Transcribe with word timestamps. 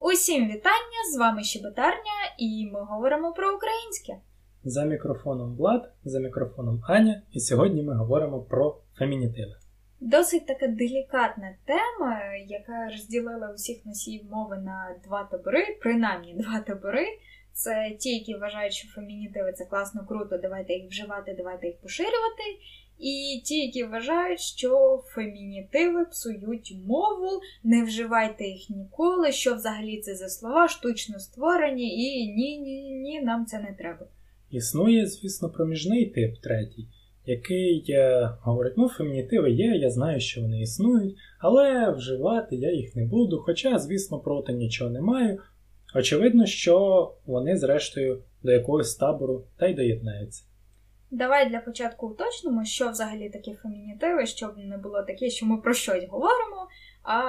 Усім 0.00 0.44
вітання! 0.44 1.00
З 1.14 1.16
вами 1.18 1.44
Щебетарня, 1.44 2.18
і 2.38 2.70
ми 2.72 2.80
говоримо 2.80 3.32
про 3.32 3.56
українське. 3.56 4.16
За 4.64 4.84
мікрофоном 4.84 5.56
Влад, 5.56 5.92
за 6.04 6.20
мікрофоном 6.20 6.82
Аня, 6.88 7.22
і 7.32 7.40
сьогодні 7.40 7.82
ми 7.82 7.94
говоримо 7.94 8.40
про 8.40 8.76
фемінітиви. 8.98 9.52
Досить 10.00 10.46
така 10.46 10.66
делікатна 10.66 11.54
тема, 11.64 12.20
яка 12.46 12.88
розділила 12.92 13.52
усіх 13.54 13.86
носіїв 13.86 14.24
мови 14.30 14.58
на 14.58 14.96
два 15.04 15.24
табори, 15.24 15.78
принаймні 15.80 16.34
два 16.34 16.60
табори. 16.60 17.06
Це 17.52 17.96
ті, 17.98 18.14
які 18.14 18.34
вважають, 18.34 18.72
що 18.72 18.88
фемінітиви 18.88 19.52
це 19.52 19.64
класно, 19.64 20.06
круто, 20.08 20.38
давайте 20.38 20.72
їх 20.74 20.90
вживати, 20.90 21.34
давайте 21.38 21.66
їх 21.66 21.76
поширювати. 21.76 22.44
І 23.00 23.42
ті, 23.44 23.58
які 23.58 23.84
вважають, 23.84 24.40
що 24.40 25.02
фемінітиви 25.06 26.04
псують 26.04 26.76
мову, 26.86 27.40
не 27.64 27.84
вживайте 27.84 28.44
їх 28.44 28.70
ніколи, 28.70 29.32
що 29.32 29.54
взагалі 29.54 30.00
це 30.00 30.14
за 30.14 30.28
слова, 30.28 30.68
штучно 30.68 31.18
створені, 31.18 32.04
і 32.04 32.26
ні, 32.32 32.58
ні, 32.58 32.90
ні, 32.90 33.20
нам 33.20 33.46
це 33.46 33.58
не 33.58 33.74
треба. 33.78 34.06
Існує, 34.50 35.06
звісно, 35.06 35.50
проміжний 35.50 36.06
тип 36.06 36.38
третій, 36.40 36.86
який 37.26 37.84
е, 37.88 38.30
говорить, 38.42 38.74
ну, 38.76 38.88
фемінітиви 38.88 39.50
є, 39.50 39.76
я 39.76 39.90
знаю, 39.90 40.20
що 40.20 40.40
вони 40.40 40.60
існують, 40.60 41.16
але 41.38 41.92
вживати 41.92 42.56
я 42.56 42.72
їх 42.72 42.96
не 42.96 43.04
буду, 43.04 43.38
хоча, 43.38 43.78
звісно, 43.78 44.18
проти 44.18 44.52
нічого 44.52 44.90
не 44.90 45.00
маю. 45.00 45.38
Очевидно, 45.94 46.46
що 46.46 47.14
вони, 47.26 47.56
зрештою, 47.56 48.22
до 48.42 48.52
якогось 48.52 48.96
табору 48.96 49.44
та 49.56 49.66
й 49.66 49.74
доєднаються. 49.74 50.44
Давай 51.10 51.50
для 51.50 51.60
початку 51.60 52.06
уточнимо, 52.06 52.64
що 52.64 52.90
взагалі 52.90 53.30
такі 53.30 53.54
фемінітиви, 53.54 54.26
щоб 54.26 54.58
не 54.58 54.78
було 54.78 55.02
таке, 55.02 55.30
що 55.30 55.46
ми 55.46 55.56
про 55.56 55.74
щось 55.74 56.04
говоримо, 56.08 56.68
а 57.02 57.20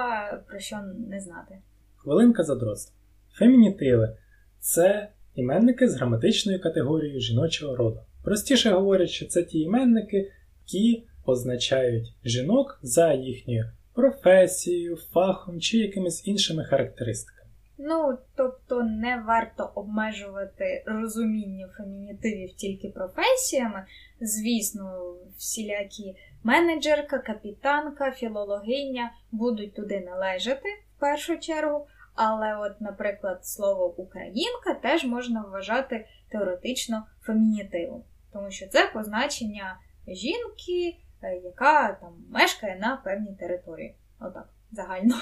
про 0.48 0.58
що 0.58 0.76
не 1.08 1.20
знати. 1.20 1.58
Хвилинка 1.96 2.42
задротства. 2.42 2.96
Фемінітиви 3.34 4.16
це 4.60 5.08
іменники 5.34 5.88
з 5.88 5.94
граматичною 5.94 6.60
категорією 6.60 7.20
жіночого 7.20 7.76
роду. 7.76 8.00
Простіше 8.24 8.70
говорять, 8.70 9.10
що 9.10 9.26
це 9.26 9.42
ті 9.42 9.60
іменники, 9.60 10.32
які 10.66 11.06
позначають 11.24 12.14
жінок 12.24 12.78
за 12.82 13.12
їхньою 13.12 13.70
професією, 13.94 14.96
фахом 14.96 15.60
чи 15.60 15.78
якимись 15.78 16.26
іншими 16.26 16.64
характеристиками. 16.64 17.41
Ну, 17.84 18.18
тобто 18.36 18.82
не 18.82 19.22
варто 19.26 19.72
обмежувати 19.74 20.84
розуміння 20.86 21.68
фемінітивів 21.76 22.52
тільки 22.52 22.88
професіями. 22.88 23.84
Звісно, 24.20 25.14
всілякі 25.36 26.16
менеджерка, 26.42 27.18
капітанка, 27.18 28.10
філологиня 28.10 29.12
будуть 29.32 29.74
туди 29.74 30.00
належати 30.00 30.68
в 30.96 31.00
першу 31.00 31.38
чергу. 31.38 31.86
Але, 32.14 32.56
от, 32.56 32.80
наприклад, 32.80 33.46
слово 33.46 33.94
українка 33.96 34.74
теж 34.82 35.04
можна 35.04 35.42
вважати 35.42 36.06
теоретично 36.28 37.06
фемінітивом, 37.22 38.04
тому 38.32 38.50
що 38.50 38.66
це 38.66 38.90
позначення 38.94 39.76
жінки, 40.08 40.96
е, 41.22 41.36
яка 41.36 41.92
там 42.00 42.12
мешкає 42.30 42.78
на 42.78 42.96
певній 42.96 43.34
території. 43.34 43.94
Отак, 44.20 44.48
загально. 44.72 45.14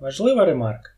Важлива 0.00 0.44
ремарка. 0.44 0.93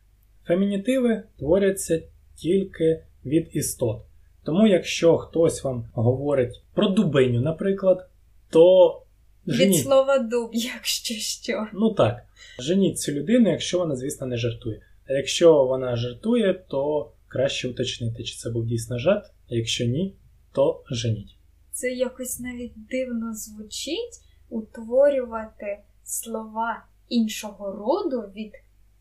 Фемінітиви 0.47 1.23
творяться 1.39 2.03
тільки 2.35 3.03
від 3.25 3.49
істот. 3.53 4.01
Тому, 4.43 4.67
якщо 4.67 5.17
хтось 5.17 5.63
вам 5.63 5.89
говорить 5.93 6.61
про 6.73 6.87
дубиню, 6.87 7.41
наприклад, 7.41 8.09
то 8.49 9.01
женіть... 9.47 9.75
від 9.75 9.83
слова 9.83 10.19
дуб, 10.19 10.49
якщо 10.53 11.13
що. 11.13 11.67
Ну 11.73 11.93
так, 11.93 12.25
женіть 12.59 12.99
цю 12.99 13.11
людину, 13.11 13.51
якщо 13.51 13.79
вона, 13.79 13.95
звісно, 13.95 14.27
не 14.27 14.37
жартує. 14.37 14.81
А 15.09 15.13
якщо 15.13 15.65
вона 15.65 15.95
жартує, 15.95 16.53
то 16.53 17.11
краще 17.27 17.67
уточнити, 17.67 18.23
чи 18.23 18.37
це 18.37 18.49
був 18.49 18.65
дійсно 18.65 18.99
жарт, 18.99 19.31
а 19.51 19.55
якщо 19.55 19.85
ні, 19.85 20.15
то 20.51 20.83
женіть. 20.91 21.35
Це 21.71 21.91
якось 21.91 22.39
навіть 22.39 22.73
дивно 22.89 23.33
звучить 23.33 24.21
утворювати 24.49 25.79
слова 26.03 26.85
іншого 27.09 27.71
роду 27.71 28.21
від 28.35 28.51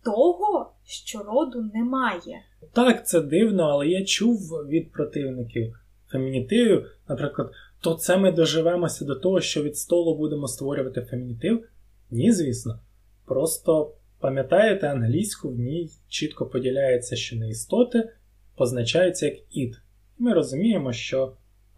того, 0.04 0.72
що 0.86 1.18
роду 1.18 1.70
немає. 1.74 2.42
Так, 2.72 3.06
це 3.06 3.20
дивно, 3.20 3.62
але 3.62 3.88
я 3.88 4.04
чув 4.04 4.38
від 4.68 4.92
противників 4.92 5.78
фемінітивів, 6.08 6.86
наприклад, 7.08 7.52
то 7.80 7.94
це 7.94 8.16
ми 8.16 8.32
доживемося 8.32 9.04
до 9.04 9.14
того, 9.14 9.40
що 9.40 9.62
від 9.62 9.76
столу 9.76 10.16
будемо 10.16 10.48
створювати 10.48 11.02
фемінітив? 11.02 11.68
Ні, 12.10 12.32
звісно. 12.32 12.78
Просто 13.26 13.94
пам'ятаєте, 14.20 14.88
англійську 14.88 15.48
в 15.48 15.58
ній 15.58 15.90
чітко 16.08 16.46
поділяється, 16.46 17.16
що 17.16 17.36
не 17.36 17.48
істоти 17.48 18.08
позначаються 18.56 19.26
як 19.26 19.36
ід. 19.50 19.80
Ми 20.18 20.32
розуміємо, 20.32 20.92
що 20.92 21.32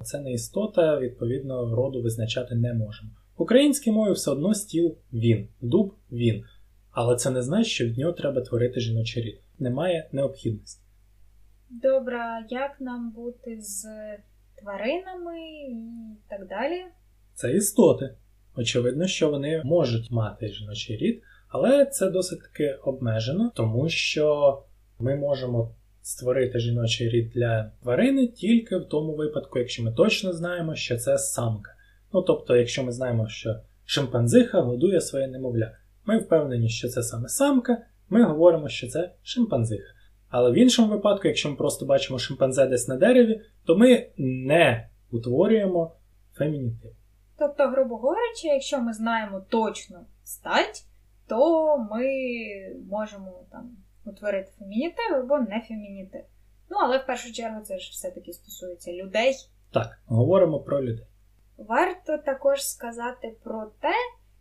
це 0.04 0.20
не 0.20 0.32
істота, 0.32 1.00
відповідно, 1.00 1.76
роду 1.76 2.02
визначати 2.02 2.54
не 2.54 2.75
можемо. 2.75 3.10
В 3.38 3.42
українській 3.42 3.90
мові 3.90 4.12
все 4.12 4.30
одно 4.30 4.54
стіл 4.54 4.96
він, 5.12 5.48
дуб 5.60 5.94
він. 6.12 6.44
Але 6.91 7.16
це 7.16 7.31
не 7.31 7.43
значить, 7.43 7.72
що 7.72 7.84
від 7.84 7.99
нього 7.99 8.12
треба 8.12 8.41
творити 8.41 8.81
жіночий 8.81 9.22
рід. 9.22 9.41
Немає 9.59 10.09
необхідності. 10.12 10.82
Добре, 11.71 12.19
як 12.50 12.81
нам 12.81 13.10
бути 13.10 13.60
з 13.60 13.87
тваринами 14.62 15.38
і 15.69 15.76
так 16.28 16.49
далі? 16.49 16.84
Це 17.34 17.53
істоти. 17.53 18.15
Очевидно, 18.56 19.06
що 19.06 19.31
вони 19.31 19.62
можуть 19.65 20.10
мати 20.10 20.49
жіночий 20.49 20.97
рід, 20.97 21.22
але 21.49 21.87
це 21.87 22.10
досить 22.10 22.43
таки 22.43 22.78
обмежено, 22.84 23.53
тому 23.55 23.88
що 23.88 24.59
ми 24.99 25.16
можемо 25.16 25.75
створити 26.03 26.59
жіночий 26.59 27.09
рід 27.09 27.31
для 27.31 27.70
тварини 27.82 28.26
тільки 28.26 28.76
в 28.76 28.84
тому 28.84 29.15
випадку, 29.15 29.59
якщо 29.59 29.82
ми 29.82 29.93
точно 29.93 30.32
знаємо, 30.32 30.75
що 30.75 30.97
це 30.97 31.19
самка. 31.19 31.75
Ну 32.12 32.22
тобто, 32.22 32.56
якщо 32.56 32.84
ми 32.84 32.93
знаємо, 32.93 33.28
що 33.28 33.60
шимпанзиха 33.84 34.60
годує 34.60 35.00
своє 35.00 35.26
немовля. 35.26 35.72
Ми 36.08 36.19
впевнені, 36.19 36.69
що 36.69 36.88
це 36.88 37.02
саме 37.02 37.28
самка, 37.28 37.86
ми 38.08 38.24
говоримо, 38.24 38.69
що 38.69 38.88
це 38.88 39.12
шимпанзиха. 39.22 39.94
Але 40.28 40.50
в 40.50 40.54
іншому 40.54 40.88
випадку, 40.88 41.28
якщо 41.28 41.50
ми 41.50 41.56
просто 41.56 41.86
бачимо 41.86 42.19
шимпанзе 42.19 42.66
десь 42.66 42.88
на 42.88 42.96
дереві, 42.96 43.41
то 43.66 43.76
ми 43.76 44.10
не 44.19 44.88
утворюємо 45.10 45.92
фемінітив. 46.34 46.92
Тобто, 47.38 47.69
грубо 47.69 47.96
говорячи, 47.96 48.48
якщо 48.48 48.82
ми 48.82 48.92
знаємо 48.92 49.41
точно 49.48 50.06
стать, 50.24 50.84
то 51.26 51.78
ми 51.91 52.06
можемо 52.90 53.44
там 53.50 53.70
утворити 54.04 54.52
фемінітив 54.58 55.14
або 55.14 55.38
не 55.38 55.64
фемінітив. 55.69 56.22
Ну, 56.70 56.76
але 56.80 56.98
в 56.98 57.06
першу 57.06 57.32
чергу 57.32 57.60
це 57.60 57.78
ж 57.78 57.90
все-таки 57.90 58.32
стосується 58.32 58.92
людей. 58.92 59.34
Так, 59.72 59.98
говоримо 60.06 60.60
про 60.60 60.84
людей. 60.84 61.06
Варто 61.56 62.19
також 62.19 62.62
сказати 62.62 63.36
про 63.44 63.66
те, 63.80 63.94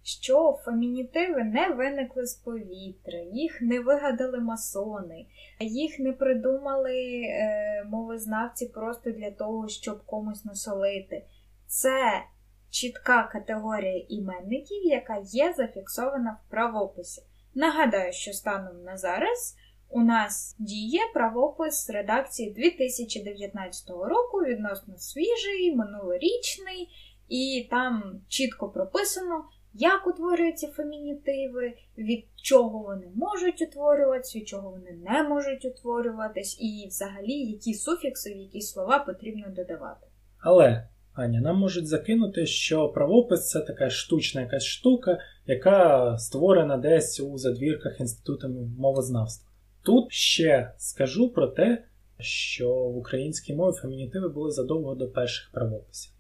що 0.07 0.59
фемінітиви 0.65 1.43
не 1.43 1.69
виникли 1.69 2.25
з 2.25 2.33
повітря, 2.33 3.19
їх 3.31 3.61
не 3.61 3.79
вигадали 3.79 4.39
масони, 4.39 5.25
їх 5.59 5.99
не 5.99 6.13
придумали 6.13 7.21
е, 7.21 7.83
мовознавці 7.85 8.65
просто 8.65 9.11
для 9.11 9.31
того, 9.31 9.67
щоб 9.67 10.05
комусь 10.05 10.45
насолити. 10.45 11.25
Це 11.65 12.23
чітка 12.69 13.29
категорія 13.31 14.05
іменників, 14.09 14.83
яка 14.83 15.17
є 15.25 15.53
зафіксована 15.57 16.37
в 16.47 16.51
правописі. 16.51 17.21
Нагадаю, 17.55 18.13
що 18.13 18.33
станом 18.33 18.83
на 18.83 18.97
зараз. 18.97 19.55
У 19.89 20.01
нас 20.01 20.55
діє 20.59 21.01
правопис 21.13 21.89
редакції 21.89 22.53
2019 22.53 23.89
року, 23.89 24.37
відносно 24.37 24.97
свіжий, 24.97 25.75
минулорічний, 25.75 26.89
і 27.29 27.67
там 27.71 28.21
чітко 28.27 28.69
прописано, 28.69 29.45
як 29.73 30.07
утворюються 30.07 30.67
фемінітиви, 30.67 31.73
від 31.97 32.25
чого 32.35 32.79
вони 32.79 33.07
можуть 33.15 33.61
утворюватися, 33.61 34.39
від 34.39 34.47
чого 34.47 34.69
вони 34.69 34.91
не 34.91 35.23
можуть 35.23 35.65
утворюватись, 35.65 36.57
і 36.61 36.87
взагалі 36.87 37.33
які 37.33 37.73
суфікси, 37.73 38.29
які 38.29 38.61
слова 38.61 38.99
потрібно 38.99 39.45
додавати. 39.49 40.07
Але, 40.39 40.87
Аня, 41.13 41.41
нам 41.41 41.57
можуть 41.57 41.87
закинути, 41.87 42.45
що 42.45 42.89
правопис 42.89 43.49
це 43.49 43.59
така 43.59 43.89
штучна 43.89 44.41
якась 44.41 44.63
штука, 44.63 45.19
яка 45.45 46.17
створена 46.17 46.77
десь 46.77 47.19
у 47.19 47.37
задвірках 47.37 47.99
інституту 47.99 48.49
мовознавства. 48.77 49.51
Тут 49.83 50.11
ще 50.11 50.71
скажу 50.77 51.29
про 51.29 51.47
те, 51.47 51.83
що 52.19 52.73
в 52.73 52.97
українській 52.97 53.55
мові 53.55 53.75
фемінітиви 53.75 54.29
були 54.29 54.51
задовго 54.51 54.95
до 54.95 55.07
перших 55.07 55.51
правописів. 55.51 56.13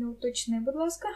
Ну, 0.00 0.10
уточни, 0.10 0.60
будь 0.60 0.76
ласка 0.76 1.08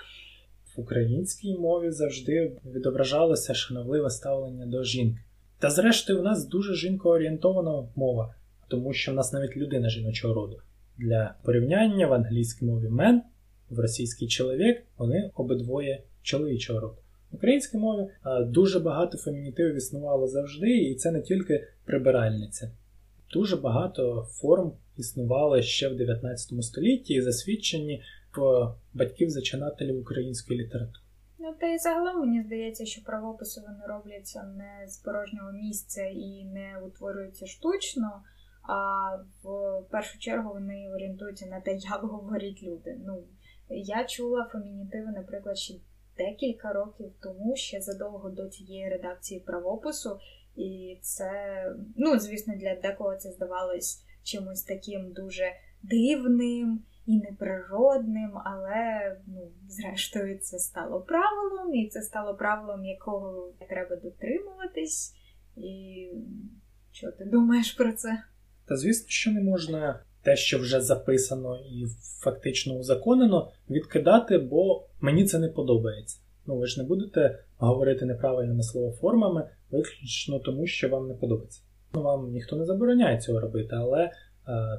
в 0.77 0.81
українській 0.81 1.59
мові 1.59 1.91
завжди 1.91 2.53
відображалося 2.75 3.55
шановливе 3.55 4.11
ставлення 4.11 4.67
до 4.67 4.85
жінки. 4.85 5.21
Та 5.59 5.71
зрештою, 5.71 6.21
в 6.21 6.23
нас 6.23 6.49
дуже 6.49 6.75
жінкоорієнтована 6.75 7.89
мова, 7.97 8.35
тому 8.69 8.93
що 8.93 9.13
в 9.13 9.15
нас 9.15 9.33
навіть 9.33 9.57
людина 9.57 9.89
жіночого 9.89 10.35
роду. 10.35 10.59
Для 10.99 11.35
порівняння 11.45 12.07
в 12.07 12.13
англійській 12.13 12.65
мові 12.65 12.89
мен, 12.89 13.23
в 13.71 13.79
російський 13.79 14.29
чоловік, 14.29 14.83
вони 14.99 15.31
обидвоє 15.35 16.03
чоловічого 16.23 16.81
роду. 16.81 16.97
В 17.31 17.35
українській 17.35 17.79
мові 17.79 18.09
дуже 18.47 18.81
багато 18.81 19.19
фемінітивів 19.19 19.77
існувало 19.77 20.27
завжди, 20.29 20.71
і 20.71 20.95
це 20.95 21.11
не 21.11 21.21
тільки 21.21 21.69
прибиральниця. 21.85 22.71
Дуже 23.33 23.57
багато 23.57 24.29
форм 24.31 24.73
існувало 24.97 25.63
ще 25.63 25.89
в 25.89 25.97
19 25.97 26.65
столітті 26.65 27.15
і 27.15 27.21
засвідчені 27.21 28.03
в 28.37 28.75
батьків-зачинателів 28.95 30.01
української 30.01 30.61
літератури. 30.61 31.01
Ну, 31.39 31.55
та 31.61 31.67
й 31.67 31.79
загалом 31.79 32.21
мені 32.21 32.43
здається, 32.43 32.87
що 32.87 33.03
правописи 33.05 33.61
вони 33.67 33.87
робляться 33.87 34.43
не 34.43 34.89
з 34.89 34.99
порожнього 34.99 35.53
місця 35.53 36.05
і 36.05 36.45
не 36.45 36.79
утворюються 36.87 37.47
штучно, 37.47 38.23
а 38.63 39.17
в 39.43 39.83
першу 39.91 40.19
чергу 40.19 40.53
вони 40.53 40.91
орієнтуються 40.95 41.47
на 41.47 41.61
те, 41.61 41.77
як 41.77 42.01
говорять 42.01 42.63
люди. 42.63 43.01
Ну, 43.07 43.25
Я 43.69 44.05
чула 44.05 44.49
фемінітиви, 44.53 45.13
наприклад, 45.13 45.59
ще 45.59 45.75
декілька 46.17 46.73
років 46.73 47.13
тому, 47.23 47.57
ще 47.57 47.81
задовго 47.81 48.31
до 48.31 48.49
цієї 48.49 48.89
редакції 48.89 49.41
правопису. 49.41 50.19
І 50.57 50.99
це, 51.01 51.31
ну, 51.97 52.19
звісно, 52.19 52.55
для 52.57 52.75
декого 52.75 53.17
це 53.17 53.31
здавалось 53.31 54.03
чимось 54.23 54.63
таким 54.63 55.13
дуже 55.13 55.53
дивним 55.83 56.83
і 57.07 57.19
неприродним, 57.19 58.31
але 58.45 59.17
ну, 59.27 59.51
зрештою 59.69 60.39
це 60.39 60.59
стало 60.59 61.01
правилом, 61.01 61.75
і 61.75 61.89
це 61.89 62.03
стало 62.03 62.35
правилом, 62.35 62.85
якого 62.85 63.53
треба 63.69 63.97
дотримуватись. 63.97 65.15
І 65.57 66.09
що 66.93 67.13
ти 67.13 67.25
думаєш 67.25 67.73
про 67.73 67.93
це? 67.93 68.23
Та 68.69 68.77
звісно, 68.77 69.07
що 69.09 69.31
не 69.31 69.41
можна 69.41 70.01
те, 70.23 70.37
що 70.37 70.59
вже 70.59 70.81
записано 70.81 71.57
і 71.57 71.87
фактично 72.21 72.75
узаконено, 72.75 73.51
відкидати, 73.71 74.39
бо 74.39 74.87
мені 75.01 75.25
це 75.25 75.39
не 75.39 75.49
подобається. 75.49 76.19
Ну, 76.47 76.57
ви 76.57 76.67
ж 76.67 76.83
не 76.83 76.89
будете 76.89 77.39
говорити 77.57 78.05
неправильними 78.05 78.63
словоформами, 78.63 79.49
виключно 79.71 80.39
тому, 80.39 80.67
що 80.67 80.89
вам 80.89 81.09
не 81.09 81.15
подобається. 81.15 81.63
Ну, 81.95 82.03
вам 82.03 82.33
ніхто 82.33 82.57
не 82.57 82.65
забороняє 82.65 83.21
цього 83.21 83.41
робити, 83.41 83.71
але 83.73 84.11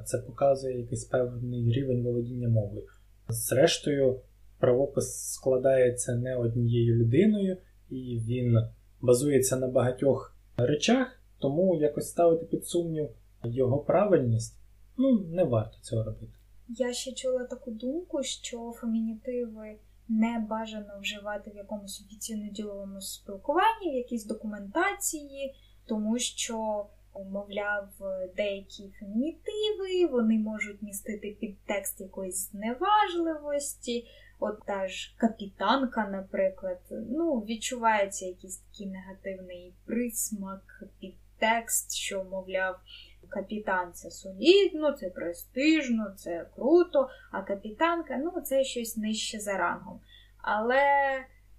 це 0.04 0.18
показує 0.18 0.78
якийсь 0.78 1.04
певний 1.04 1.72
рівень 1.72 2.02
володіння 2.02 2.48
мовою. 2.48 2.88
Зрештою, 3.28 4.20
правопис 4.58 5.32
складається 5.32 6.14
не 6.14 6.36
однією 6.36 6.96
людиною, 6.96 7.56
і 7.90 8.20
він 8.26 8.58
базується 9.00 9.56
на 9.56 9.68
багатьох 9.68 10.36
речах, 10.56 11.20
тому 11.38 11.74
якось 11.74 12.08
ставити 12.08 12.46
під 12.46 12.66
сумнів 12.66 13.08
його 13.44 13.78
правильність 13.78 14.58
ну, 14.96 15.20
не 15.20 15.44
варто 15.44 15.78
цього 15.80 16.04
робити. 16.04 16.32
Я 16.68 16.92
ще 16.92 17.12
чула 17.12 17.44
таку 17.44 17.70
думку, 17.70 18.22
що 18.22 18.72
фемінітиви 18.76 19.76
не 20.08 20.46
бажано 20.50 20.98
вживати 21.00 21.50
в 21.50 21.56
якомусь 21.56 22.02
офіційно-діловому 22.02 23.00
спілкуванні, 23.00 23.90
в 23.90 23.94
якійсь 23.94 24.26
документації, 24.26 25.54
тому 25.86 26.18
що, 26.18 26.86
мовляв, 27.22 27.88
деякі 28.36 28.92
фемінітиви 29.00 30.06
вони 30.10 30.38
можуть 30.38 30.82
містити 30.82 31.36
підтекст 31.40 32.00
якоїсь 32.00 32.50
зневажливості. 32.50 34.06
От 34.40 34.62
та 34.66 34.88
ж 34.88 35.14
капітанка, 35.16 36.08
наприклад, 36.08 36.80
ну, 36.90 37.40
відчувається 37.40 38.26
якийсь 38.26 38.56
такий 38.56 38.86
негативний 38.86 39.74
присмак, 39.84 40.82
підтекст, 41.00 41.94
що, 41.94 42.24
мовляв, 42.24 42.80
капітан 43.28 43.92
це 43.92 44.10
солідно, 44.10 44.92
це 44.92 45.10
престижно, 45.10 46.14
це 46.16 46.46
круто, 46.54 47.08
а 47.30 47.42
капітанка 47.42 48.16
ну, 48.16 48.40
це 48.40 48.64
щось 48.64 48.96
нижче 48.96 49.40
за 49.40 49.58
рангом. 49.58 50.00
Але 50.38 50.84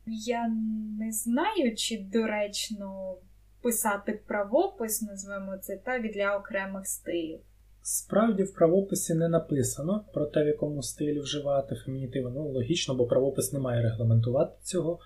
я 0.05 0.47
не 0.99 1.11
знаю, 1.11 1.75
чи 1.75 1.97
доречно 1.97 3.17
писати 3.65 4.19
правопис, 4.27 5.01
назвемо 5.01 5.57
це 5.57 5.77
так, 5.77 6.11
для 6.13 6.37
окремих 6.37 6.87
стилів. 6.87 7.39
Справді 7.81 8.43
в 8.43 8.53
правописі 8.53 9.13
не 9.13 9.29
написано 9.29 10.05
про 10.13 10.25
те, 10.25 10.43
в 10.43 10.47
якому 10.47 10.83
стилі 10.83 11.19
вживати 11.19 11.75
фемінітиви. 11.75 12.31
Ну, 12.35 12.47
логічно, 12.47 12.95
бо 12.95 13.05
правопис 13.05 13.53
не 13.53 13.59
має 13.59 13.81
регламентувати 13.81 14.53
цього, 14.63 14.99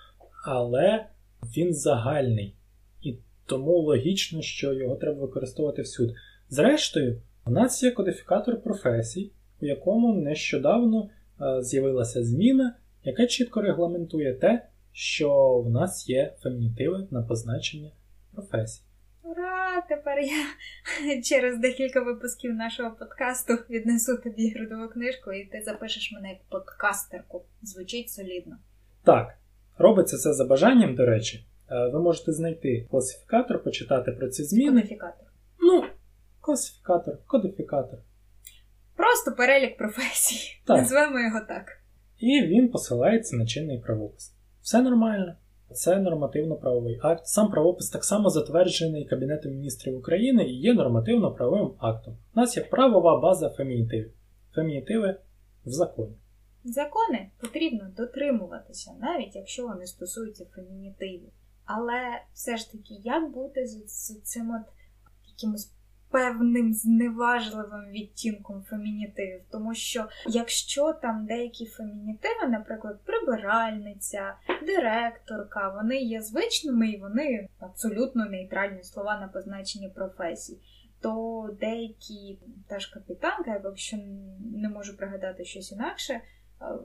але 0.45 1.06
він 1.44 1.73
загальний. 1.73 2.56
І 3.01 3.17
тому 3.45 3.71
логічно, 3.71 4.41
що 4.41 4.73
його 4.73 4.95
треба 4.95 5.21
використовувати 5.21 5.81
всюди. 5.81 6.13
Зрештою, 6.50 7.21
у 7.45 7.51
нас 7.51 7.83
є 7.83 7.91
кодифікатор 7.91 8.61
професій, 8.61 9.31
у 9.61 9.65
якому 9.65 10.13
нещодавно 10.13 11.09
е, 11.41 11.63
з'явилася 11.63 12.23
зміна, 12.23 12.75
яка 13.03 13.27
чітко 13.27 13.61
регламентує 13.61 14.33
те, 14.33 14.67
що 14.91 15.59
в 15.65 15.69
нас 15.69 16.09
є 16.09 16.33
фемінітиви 16.41 17.07
на 17.11 17.21
позначення 17.21 17.91
професій. 18.39 18.83
Ура! 19.24 19.81
Тепер 19.89 20.19
я 20.19 21.21
через 21.24 21.59
декілька 21.59 22.01
випусків 22.01 22.53
нашого 22.53 22.91
подкасту 22.91 23.53
віднесу 23.69 24.18
тобі 24.18 24.50
грудову 24.50 24.89
книжку, 24.89 25.31
і 25.31 25.45
ти 25.45 25.62
запишеш 25.62 26.12
мене 26.12 26.30
як 26.30 26.39
подкастерку. 26.50 27.45
Звучить 27.62 28.09
солідно. 28.09 28.57
Так, 29.03 29.38
робиться 29.77 30.18
це 30.18 30.33
за 30.33 30.45
бажанням, 30.45 30.95
до 30.95 31.06
речі. 31.06 31.47
Е, 31.71 31.89
ви 31.94 32.00
можете 32.01 32.31
знайти 32.31 32.88
класифікатор, 32.91 33.63
почитати 33.63 34.12
про 34.12 34.27
ці 34.27 34.44
зміни. 34.44 34.81
Кодифікатор. 34.81 35.27
Ну, 35.59 35.83
класифікатор, 36.42 37.18
кодифікатор. 37.25 38.00
Просто 38.95 39.31
перелік 39.31 39.77
професій. 39.77 40.62
Так. 40.65 40.77
Назвемо 40.77 41.19
його 41.19 41.39
так. 41.47 41.65
І 42.18 42.42
він 42.42 42.69
посилається 42.69 43.35
на 43.35 43.45
чинний 43.45 43.80
правопис. 43.80 44.35
Все 44.62 44.81
нормально. 44.81 45.35
Це 45.74 46.00
нормативно-правовий 46.00 47.00
акт. 47.01 47.27
Сам 47.27 47.51
правопис 47.51 47.89
так 47.89 48.04
само 48.04 48.30
затверджений 48.30 49.06
Кабінетом 49.06 49.51
міністрів 49.51 49.98
України 49.98 50.44
і 50.44 50.60
є 50.60 50.74
нормативно-правовим 50.74 51.71
актом. 51.80 52.18
У 52.36 52.39
нас 52.39 52.57
є 52.57 52.63
правова 52.63 53.19
база 53.19 53.50
фемінітивів. 53.50 54.13
Фемінітиви 54.56 55.16
в 55.66 55.69
законі. 55.69 56.16
Закони 56.63 57.31
потрібно 57.42 57.92
дотримуватися, 57.98 58.92
навіть 59.01 59.36
якщо 59.36 59.68
вони 59.68 59.86
стосуються 59.86 60.45
фемінітивів. 60.56 61.30
Але 61.66 62.21
все 62.33 62.57
ж 62.57 62.71
таки, 62.71 62.94
як 63.04 63.31
бути 63.31 63.68
з, 63.68 64.21
цим 64.21 64.51
от 64.51 64.74
якимось 65.27 65.71
певним 66.11 66.73
зневажливим 66.73 67.89
відтінком 67.91 68.63
фемінітивів, 68.69 69.41
тому 69.51 69.75
що 69.75 70.06
якщо 70.27 70.94
там 70.94 71.25
деякі 71.25 71.65
фемінітиви, 71.65 72.47
наприклад, 72.50 73.00
прибиральниця, 73.06 74.35
директорка, 74.65 75.73
вони 75.75 75.97
є 75.97 76.21
звичними 76.21 76.89
і 76.89 76.99
вони 76.99 77.47
абсолютно 77.59 78.25
нейтральні 78.25 78.83
слова 78.83 79.19
на 79.19 79.28
позначенні 79.28 79.89
професій. 79.89 80.57
То 81.01 81.49
деякі 81.59 82.39
та 82.68 82.80
ж 82.80 82.94
капітанка, 82.94 83.61
якщо 83.63 83.97
не 84.56 84.69
можу 84.69 84.97
пригадати 84.97 85.45
щось 85.45 85.71
інакше, 85.71 86.21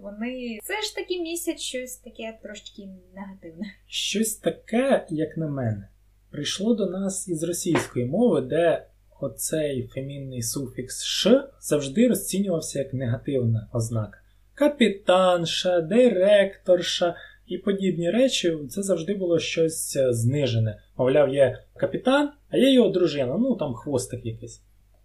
вони 0.02 0.59
все 0.62 0.83
ж 0.83 0.95
таки 0.95 1.21
місяць 1.21 1.61
щось 1.61 1.97
таке 1.97 2.38
трошки 2.43 2.88
негативне. 3.14 3.66
Щось 3.87 4.37
таке, 4.37 5.07
як 5.11 5.37
на 5.37 5.49
мене, 5.49 5.88
прийшло 6.31 6.75
до 6.75 6.87
нас 6.87 7.28
із 7.28 7.43
російської 7.43 8.07
мови, 8.07 8.40
де 8.40 8.87
оцей 9.25 9.90
фемінний 9.95 10.43
суфікс 10.43 11.04
ш 11.04 11.49
завжди 11.61 12.09
розцінювався 12.09 12.78
як 12.78 12.95
негативна 12.95 13.69
ознака. 13.73 14.19
Капітанша, 14.54 15.81
директорша 15.81 17.16
і 17.47 17.59
подібні 17.59 18.11
речі 18.11 18.59
це 18.71 18.83
завжди 18.83 19.14
було 19.14 19.38
щось 19.38 19.97
е, 19.97 20.12
знижене. 20.12 20.83
Мовляв, 20.97 21.35
є 21.35 21.64
капітан, 21.76 22.33
а 22.49 22.57
є 22.57 22.73
його 22.73 22.88
дружина, 22.88 23.37
ну 23.38 23.57
там 23.57 23.75
хвостик 23.75 24.26
якийсь. 24.26 24.62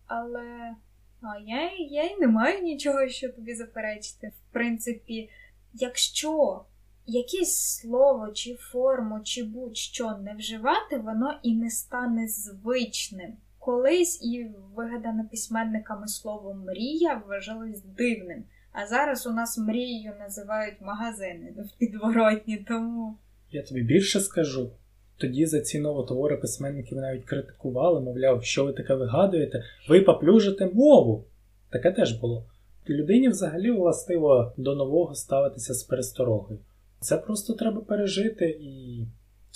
Але 0.08 0.76
а 1.22 1.40
я 1.48 1.72
я 1.90 2.04
й 2.04 2.20
не 2.20 2.28
маю 2.28 2.64
нічого, 2.64 3.08
що 3.08 3.30
тобі 3.30 3.54
заперечити. 3.54 4.28
В 4.28 4.54
принципі, 4.54 5.30
якщо 5.74 6.62
якесь 7.06 7.80
слово, 7.80 8.32
чи 8.34 8.56
форму, 8.56 9.20
чи 9.24 9.44
будь-що 9.44 10.18
не 10.18 10.36
вживати, 10.36 10.98
воно 10.98 11.40
і 11.44 11.56
не 11.56 11.70
стане 11.70 12.28
звичним. 12.28 13.34
Колись 13.60 14.24
і 14.24 14.48
вигадане 14.76 15.24
письменниками 15.32 16.08
слово 16.08 16.54
мрія 16.54 17.22
вважалось 17.28 17.84
дивним. 17.84 18.44
А 18.72 18.88
зараз 18.88 19.28
у 19.28 19.32
нас 19.32 19.58
мрією 19.58 20.14
називають 20.20 20.82
магазини 20.82 21.54
в 21.58 21.80
підворотні, 21.80 22.58
тому. 22.58 23.18
Я 23.52 23.64
тобі 23.64 23.82
більше 23.82 24.20
скажу. 24.20 24.72
Тоді 25.18 25.46
за 25.46 25.62
ці 25.62 25.80
новотвори 25.80 26.38
письменників 26.38 26.98
навіть 26.98 27.26
критикували, 27.26 28.02
мовляв, 28.02 28.44
що 28.44 28.66
ви 28.66 28.74
таке 28.74 28.96
вигадуєте, 28.96 29.64
ви 29.90 30.02
поплюжите 30.02 30.66
мову. 30.74 31.26
Таке 31.70 31.92
теж 31.92 32.12
було. 32.12 32.46
Людині 32.90 33.30
взагалі 33.30 33.72
властиво 33.72 34.54
до 34.58 34.76
нового 34.76 35.16
ставитися 35.16 35.74
з 35.74 35.84
пересторогою. 35.84 36.60
Це 37.00 37.18
просто 37.18 37.54
треба 37.54 37.82
пережити 37.82 38.50
і 38.50 39.06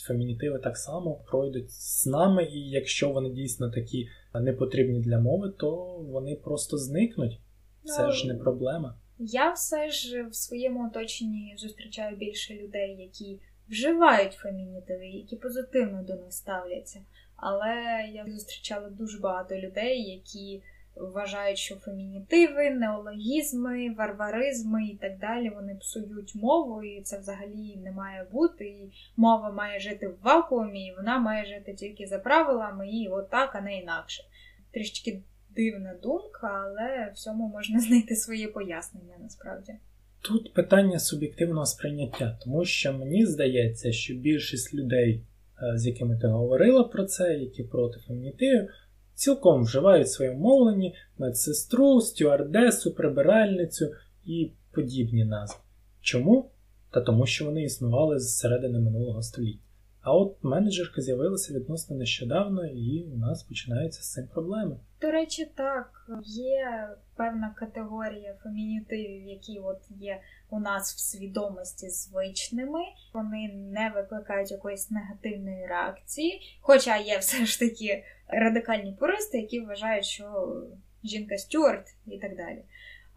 фемінітиви 0.04 0.60
так 0.60 0.78
само 0.78 1.16
пройдуть 1.16 1.72
з 1.72 2.06
нами, 2.06 2.46
і 2.46 2.70
якщо 2.70 3.10
вони 3.10 3.30
дійсно 3.30 3.70
такі 3.70 4.08
непотрібні 4.34 5.00
для 5.00 5.20
мови, 5.20 5.54
то 5.58 5.76
вони 6.10 6.36
просто 6.36 6.78
зникнуть. 6.78 7.40
Це 7.84 8.06
ну, 8.06 8.12
ж 8.12 8.28
не 8.28 8.36
проблема. 8.36 8.98
Я 9.20 9.52
все 9.52 9.90
ж 9.90 10.24
в 10.24 10.36
своєму 10.36 10.88
оточенні 10.88 11.56
зустрічаю 11.58 12.18
більше 12.18 12.54
людей, 12.54 12.96
які 13.00 13.40
вживають 13.70 14.34
фемінітиви, 14.34 15.08
які 15.08 15.36
позитивно 15.36 16.04
до 16.04 16.16
них 16.16 16.34
ставляться. 16.34 17.02
Але 17.36 17.76
я 18.14 18.26
зустрічала 18.26 18.90
дуже 18.90 19.20
багато 19.20 19.56
людей, 19.56 20.02
які 20.02 20.62
вважають, 20.96 21.58
що 21.58 21.76
фемінітиви, 21.76 22.70
неологізми, 22.70 23.94
варваризми 23.98 24.86
і 24.86 24.98
так 25.02 25.20
далі 25.20 25.50
вони 25.50 25.76
псують 25.76 26.36
мову, 26.36 26.84
і 26.84 27.02
це 27.02 27.20
взагалі 27.20 27.76
не 27.84 27.92
має 27.92 28.28
бути. 28.32 28.66
І 28.66 28.92
мова 29.18 29.52
має 29.52 29.80
жити 29.80 30.08
в 30.08 30.18
вакуумі, 30.24 30.88
і 30.88 30.96
вона 30.98 31.20
має 31.20 31.46
жити 31.46 31.74
тільки 31.74 32.08
за 32.08 32.20
правилами, 32.20 32.90
і 32.90 33.08
отак, 33.08 33.56
а 33.56 33.62
не 33.62 33.78
інакше. 33.78 34.24
Трішки 34.72 35.22
дивна 35.56 35.94
думка, 36.04 36.66
але 36.66 37.12
всьому 37.16 37.48
можна 37.48 37.80
знайти 37.88 38.16
своє 38.16 38.48
пояснення 38.48 39.16
насправді. 39.20 39.74
Тут 40.22 40.54
питання 40.54 41.00
суб'єктивного 41.00 41.66
сприйняття, 41.66 42.40
тому 42.44 42.66
що 42.66 42.94
мені 42.94 43.26
здається, 43.26 43.92
що 43.92 44.14
більшість 44.14 44.74
людей, 44.74 45.24
е, 45.64 45.78
з 45.78 45.88
якими 45.88 46.20
ти 46.20 46.28
говорила 46.28 46.84
про 46.84 47.06
це, 47.06 47.34
які 47.34 47.64
проти 47.64 48.00
фемінітивів, 48.00 48.70
цілком 49.16 49.64
вживають 49.64 50.08
в 50.08 50.12
своєму 50.12 50.40
мовленні 50.40 50.96
медсестру, 51.18 52.02
стюардесу, 52.02 52.94
прибиральницю 52.94 53.92
і 54.26 54.52
подібні 54.72 55.26
назви. 55.26 55.60
Чому? 56.02 56.50
Та 56.92 57.02
тому, 57.02 57.26
що 57.26 57.46
вони 57.46 57.64
існували 57.64 58.20
з 58.20 58.38
середини 58.38 58.80
минулого 58.80 59.22
століття. 59.22 59.64
А 60.04 60.14
от 60.14 60.38
менеджерка 60.42 61.02
з'явилася 61.02 61.54
відносно 61.54 61.96
нещодавно, 61.96 62.66
і 62.66 63.04
у 63.14 63.18
нас 63.18 63.44
починаються 63.44 64.02
з 64.02 64.12
цим 64.12 64.28
проблеми. 64.28 64.78
До 65.02 65.12
речі, 65.12 65.52
так, 65.56 66.12
є 66.26 66.90
певна 67.16 67.56
категорія 67.60 68.36
фемінітивів, 68.44 69.28
які 69.28 69.60
от 69.60 69.82
є 69.90 70.22
у 70.50 70.60
нас 70.60 70.94
в 70.94 71.00
свідомості 71.00 71.90
звичними. 71.90 72.80
Вони 73.14 73.54
не 73.54 73.92
викликають 73.96 74.52
якоїсь 74.52 74.92
негативної 74.92 75.68
реакції. 75.68 76.42
Хоча 76.62 76.98
є 76.98 77.18
все 77.18 77.46
ж 77.46 77.60
таки 77.60 78.04
радикальні 78.40 78.96
пуристи, 79.00 79.38
які 79.38 79.60
вважають, 79.60 80.06
що 80.06 80.56
жінка 81.04 81.38
стюарт 81.38 81.88
і 82.08 82.18
так 82.18 82.38
далі. 82.38 82.64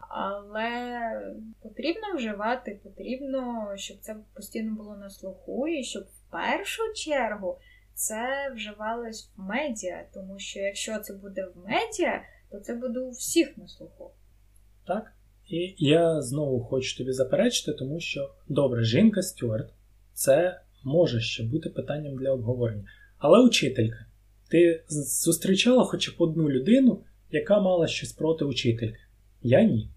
Але 0.09 0.69
потрібно 1.61 2.15
вживати, 2.15 2.79
потрібно, 2.83 3.73
щоб 3.75 3.97
це 3.99 4.15
постійно 4.33 4.75
було 4.75 4.97
на 4.97 5.09
слуху, 5.09 5.67
і 5.67 5.83
щоб 5.83 6.03
в 6.03 6.31
першу 6.31 6.81
чергу 6.95 7.57
це 7.93 8.51
вживалось 8.55 9.29
в 9.37 9.41
медіа, 9.41 10.03
тому 10.13 10.39
що 10.39 10.59
якщо 10.59 10.99
це 10.99 11.13
буде 11.13 11.45
в 11.45 11.69
медіа, 11.69 12.21
то 12.51 12.59
це 12.59 12.75
буде 12.75 12.99
у 12.99 13.09
всіх 13.09 13.57
на 13.57 13.67
слуху. 13.67 14.11
Так. 14.87 15.13
І 15.49 15.75
я 15.77 16.21
знову 16.21 16.63
хочу 16.63 16.97
тобі 16.97 17.11
заперечити, 17.11 17.73
тому 17.73 17.99
що 17.99 18.33
добре, 18.47 18.83
жінка 18.83 19.21
Стюарт, 19.21 19.73
це 20.13 20.61
може 20.83 21.21
ще 21.21 21.43
бути 21.43 21.69
питанням 21.69 22.17
для 22.17 22.31
обговорення. 22.31 22.83
Але 23.17 23.39
учителька, 23.39 24.05
ти 24.49 24.83
зустрічала 25.23 25.83
хоча 25.83 26.11
б 26.11 26.15
одну 26.17 26.49
людину, 26.49 27.03
яка 27.31 27.61
мала 27.61 27.87
щось 27.87 28.13
проти 28.13 28.45
учительки? 28.45 28.99
Я 29.41 29.63
ні. 29.63 29.89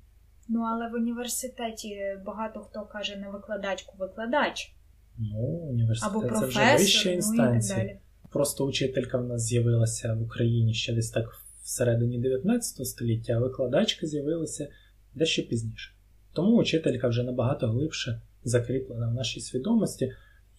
Ну, 0.48 0.60
але 0.60 0.88
в 0.88 0.94
університеті 0.94 2.18
багато 2.26 2.60
хто 2.60 2.82
каже 2.92 3.16
не 3.16 3.30
викладачку, 3.30 3.96
викладач. 3.98 4.74
Ну, 5.18 5.38
університет 5.70 6.10
Або 6.10 6.20
професор, 6.20 6.52
це 6.52 6.74
вже 6.74 6.76
вища 6.76 7.08
ну, 7.08 7.14
інстанція. 7.14 7.78
і 7.78 7.80
так 7.80 7.88
далі. 7.88 7.98
Просто 8.32 8.66
учителька 8.66 9.18
в 9.18 9.24
нас 9.24 9.42
з'явилася 9.42 10.14
в 10.14 10.22
Україні 10.22 10.74
ще 10.74 10.92
десь 10.92 11.10
так 11.10 11.40
всередині 11.62 12.18
19 12.18 12.86
століття, 12.86 13.32
а 13.32 13.38
викладачка 13.38 14.06
з'явилася 14.06 14.68
дещо 15.14 15.42
пізніше. 15.42 15.92
Тому 16.32 16.56
учителька 16.56 17.08
вже 17.08 17.22
набагато 17.22 17.66
глибше 17.66 18.20
закріплена 18.44 19.08
в 19.08 19.14
нашій 19.14 19.40
свідомості, 19.40 20.12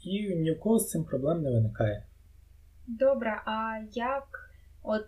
і 0.03 0.35
ні 0.35 0.51
в 0.51 0.59
кого 0.59 0.79
з 0.79 0.89
цим 0.89 1.03
проблем 1.03 1.41
не 1.41 1.51
виникає. 1.51 2.05
Добре, 2.99 3.41
а 3.45 3.79
як, 3.93 4.49
от, 4.83 5.05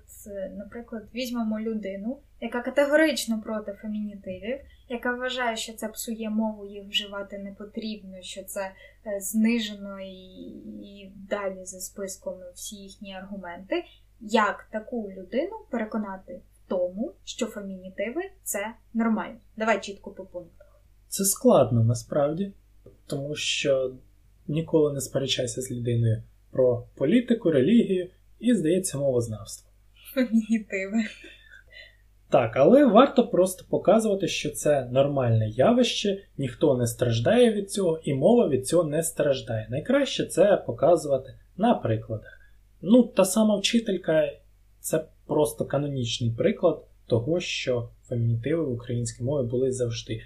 наприклад, 0.58 1.04
візьмемо 1.16 1.60
людину, 1.60 2.20
яка 2.42 2.62
категорично 2.62 3.42
проти 3.42 3.74
фемінітивів, 3.74 4.60
яка 4.90 5.16
вважає, 5.16 5.58
що 5.58 5.74
це 5.74 5.88
псує 5.88 6.30
мову, 6.30 6.66
їх 6.66 6.90
вживати 6.90 7.38
не 7.38 7.52
потрібно, 7.52 8.22
що 8.22 8.44
це 8.44 8.62
е, 8.62 9.20
знижено 9.20 10.00
і, 10.00 10.36
і 10.82 11.12
далі 11.30 11.66
за 11.66 11.80
списком 11.80 12.36
всі 12.56 12.75
їхні 12.75 13.13
аргументи. 13.16 13.84
Як 14.20 14.68
таку 14.72 15.12
людину 15.12 15.56
переконати 15.70 16.34
в 16.34 16.70
тому, 16.70 17.13
що 17.24 17.46
фемінітиви 17.46 18.22
це 18.44 18.74
нормально? 18.94 19.40
Давай 19.58 19.82
чітко 19.82 20.12
по 20.12 20.25
пунктах. 20.25 20.82
Це 21.08 21.25
складно 21.25 21.84
насправді, 21.84 22.54
тому 23.08 23.36
що 23.36 23.94
ніколи 24.48 24.94
не 24.94 25.02
сперечайся 25.02 25.62
з 25.62 25.72
людиною 25.72 26.24
про 26.54 26.84
політику, 26.96 27.52
релігію 27.52 28.10
і, 28.40 28.54
здається, 28.54 28.98
мовознавство. 28.98 29.70
Фемінітиви. 30.14 31.04
Так, 32.30 32.56
але 32.56 32.86
варто 32.86 33.28
просто 33.28 33.66
показувати, 33.70 34.28
що 34.28 34.50
це 34.50 34.86
нормальне 34.92 35.50
явище, 35.50 36.24
ніхто 36.38 36.78
не 36.78 36.88
страждає 36.88 37.54
від 37.54 37.72
цього, 37.72 38.00
і 38.04 38.14
мова 38.14 38.48
від 38.48 38.68
цього 38.68 38.84
не 38.84 39.04
страждає. 39.04 39.68
Найкраще 39.70 40.26
це 40.26 40.58
показувати 40.58 41.34
на 41.58 41.74
прикладах. 41.74 42.40
Ну, 42.82 43.04
та 43.04 43.26
сама 43.26 43.58
вчителька 43.58 44.32
це 44.80 45.06
просто 45.28 45.66
канонічний 45.66 46.32
приклад 46.32 46.86
того, 47.08 47.40
що 47.40 47.90
фемінітиви 48.08 48.64
в 48.64 48.72
українській 48.72 49.24
мові 49.24 49.48
були 49.48 49.72
завжди. 49.72 50.22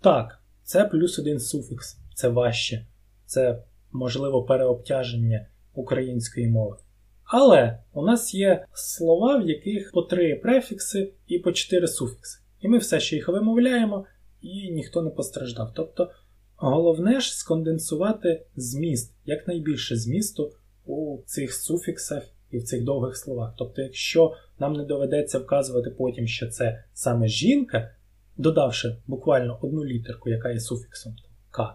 Так, 0.00 0.42
це 0.62 0.84
плюс 0.84 1.18
один 1.18 1.40
суфікс, 1.40 1.98
це 2.14 2.28
важче, 2.28 2.86
це 3.26 3.62
можливо 3.92 4.42
переобтяження 4.42 5.46
української 5.74 6.48
мови. 6.48 6.76
Але 7.24 7.78
у 7.92 8.02
нас 8.02 8.34
є 8.34 8.66
слова, 8.72 9.36
в 9.36 9.48
яких 9.48 9.92
по 9.92 10.02
три 10.02 10.34
префікси 10.34 11.12
і 11.26 11.38
по 11.38 11.52
чотири 11.52 11.88
суфікси. 11.88 12.40
І 12.60 12.68
ми 12.68 12.78
все 12.78 13.00
ще 13.00 13.16
їх 13.16 13.28
вимовляємо, 13.28 14.04
і 14.40 14.70
ніхто 14.70 15.02
не 15.02 15.10
постраждав. 15.10 15.72
Тобто, 15.74 16.10
головне 16.56 17.20
ж 17.20 17.36
сконденсувати 17.36 18.46
зміст, 18.56 19.14
якнайбільше 19.24 19.96
змісту 19.96 20.52
у 20.86 21.18
цих 21.26 21.54
суфіксах 21.54 22.22
і 22.50 22.58
в 22.58 22.64
цих 22.64 22.84
довгих 22.84 23.16
словах. 23.16 23.54
Тобто, 23.58 23.82
якщо 23.82 24.34
нам 24.58 24.72
не 24.72 24.84
доведеться 24.84 25.38
вказувати 25.38 25.90
потім, 25.90 26.26
що 26.26 26.48
це 26.48 26.84
саме 26.92 27.28
жінка, 27.28 27.94
додавши 28.36 28.96
буквально 29.06 29.58
одну 29.62 29.84
літерку, 29.84 30.30
яка 30.30 30.50
є 30.50 30.60
суфіксом 30.60 31.16
К, 31.50 31.74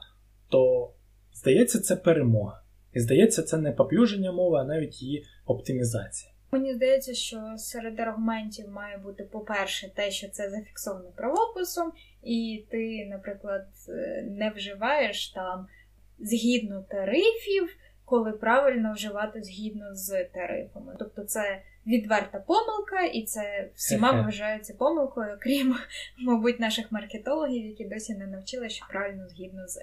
то 0.49 0.92
здається, 1.33 1.79
це 1.79 1.95
перемога. 1.95 2.63
І 2.93 2.99
здається, 2.99 3.43
це 3.43 3.57
не 3.57 3.71
поплюження 3.71 4.31
мови, 4.31 4.59
а 4.59 4.63
навіть 4.63 5.01
її 5.01 5.25
оптимізація. 5.45 6.33
Мені 6.51 6.73
здається, 6.73 7.13
що 7.13 7.53
серед 7.57 7.99
аргументів 7.99 8.69
має 8.69 8.97
бути, 8.97 9.23
по-перше, 9.23 9.89
те, 9.95 10.11
що 10.11 10.29
це 10.29 10.49
зафіксовано 10.49 11.11
правописом, 11.15 11.91
і 12.23 12.65
ти, 12.71 13.07
наприклад, 13.11 13.67
не 14.23 14.49
вживаєш 14.55 15.29
там 15.29 15.67
згідно 16.19 16.85
тарифів, 16.89 17.69
коли 18.05 18.31
правильно 18.31 18.93
вживати 18.93 19.43
згідно 19.43 19.95
з 19.95 20.23
тарифами. 20.23 20.95
Тобто 20.99 21.23
це 21.23 21.61
відверта 21.87 22.39
помилка, 22.39 23.01
і 23.13 23.23
це 23.23 23.69
всіма 23.75 24.11
вважається 24.11 24.73
помилкою, 24.73 25.37
крім, 25.41 25.75
мабуть, 26.17 26.59
наших 26.59 26.91
маркетологів, 26.91 27.65
які 27.65 27.85
досі 27.85 28.15
не 28.15 28.27
навчили, 28.27 28.69
що 28.69 28.85
правильно 28.89 29.29
згідно 29.29 29.67
з. 29.67 29.79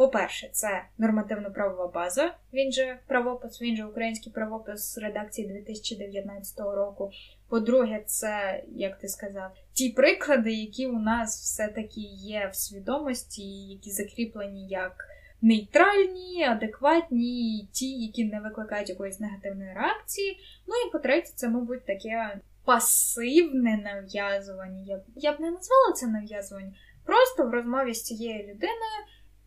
По-перше, 0.00 0.48
це 0.52 0.84
нормативно-правова 0.98 1.88
база, 1.88 2.34
він 2.52 2.72
же 2.72 2.98
правопис, 3.06 3.62
він 3.62 3.76
же 3.76 3.84
український 3.84 4.32
правопис 4.32 4.98
редакції 4.98 5.48
2019 5.48 6.60
року. 6.60 7.10
По-друге, 7.48 8.02
це, 8.06 8.62
як 8.68 8.98
ти 8.98 9.08
сказав, 9.08 9.50
ті 9.72 9.90
приклади, 9.90 10.52
які 10.52 10.86
у 10.86 10.98
нас 10.98 11.42
все-таки 11.42 12.00
є 12.14 12.50
в 12.52 12.56
свідомості, 12.56 13.42
які 13.68 13.90
закріплені 13.90 14.68
як 14.68 15.04
нейтральні, 15.42 16.44
адекватні, 16.44 17.68
ті, 17.72 17.90
які 17.90 18.24
не 18.24 18.40
викликають 18.40 18.88
якоїсь 18.88 19.20
негативної 19.20 19.72
реакції. 19.74 20.38
Ну 20.66 20.74
і 20.88 20.92
по-третє, 20.92 21.32
це, 21.34 21.48
мабуть, 21.48 21.86
таке 21.86 22.40
пасивне 22.64 23.76
нав'язування. 23.76 24.82
Я 24.86 24.96
б, 24.96 25.02
я 25.16 25.32
б 25.32 25.40
не 25.40 25.50
назвала 25.50 25.92
це 25.94 26.06
нав'язування. 26.06 26.72
Просто 27.04 27.46
в 27.46 27.50
розмові 27.50 27.94
з 27.94 28.02
цією 28.02 28.42
людиною 28.42 29.00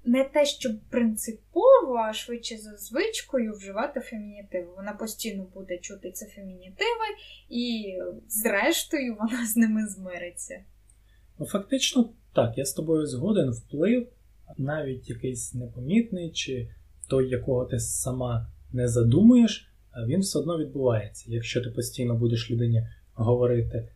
не 0.05 0.23
те, 0.23 0.45
що 0.45 0.69
принципово, 0.89 1.95
а 2.09 2.13
швидше 2.13 2.57
за 2.57 2.77
звичкою 2.77 3.53
вживати 3.53 3.99
фемінітиви. 3.99 4.67
Вона 4.75 4.93
постійно 4.93 5.47
буде 5.53 5.77
чути 5.77 6.11
це 6.11 6.25
фемінітиви, 6.25 7.07
і, 7.49 7.95
зрештою, 8.27 9.17
вона 9.19 9.45
з 9.47 9.57
ними 9.57 9.87
змириться. 9.87 10.59
Ну, 11.39 11.45
фактично, 11.45 12.09
так, 12.33 12.57
я 12.57 12.65
з 12.65 12.73
тобою 12.73 13.07
згоден, 13.07 13.51
вплив, 13.51 14.07
навіть 14.57 15.09
якийсь 15.09 15.53
непомітний, 15.53 16.31
чи 16.31 16.69
той, 17.07 17.29
якого 17.29 17.65
ти 17.65 17.79
сама 17.79 18.47
не 18.73 18.87
задумуєш, 18.87 19.69
він 20.07 20.19
все 20.19 20.39
одно 20.39 20.57
відбувається. 20.57 21.25
Якщо 21.27 21.61
ти 21.61 21.69
постійно 21.69 22.15
будеш 22.15 22.51
людині 22.51 22.87
говорити 23.13 23.89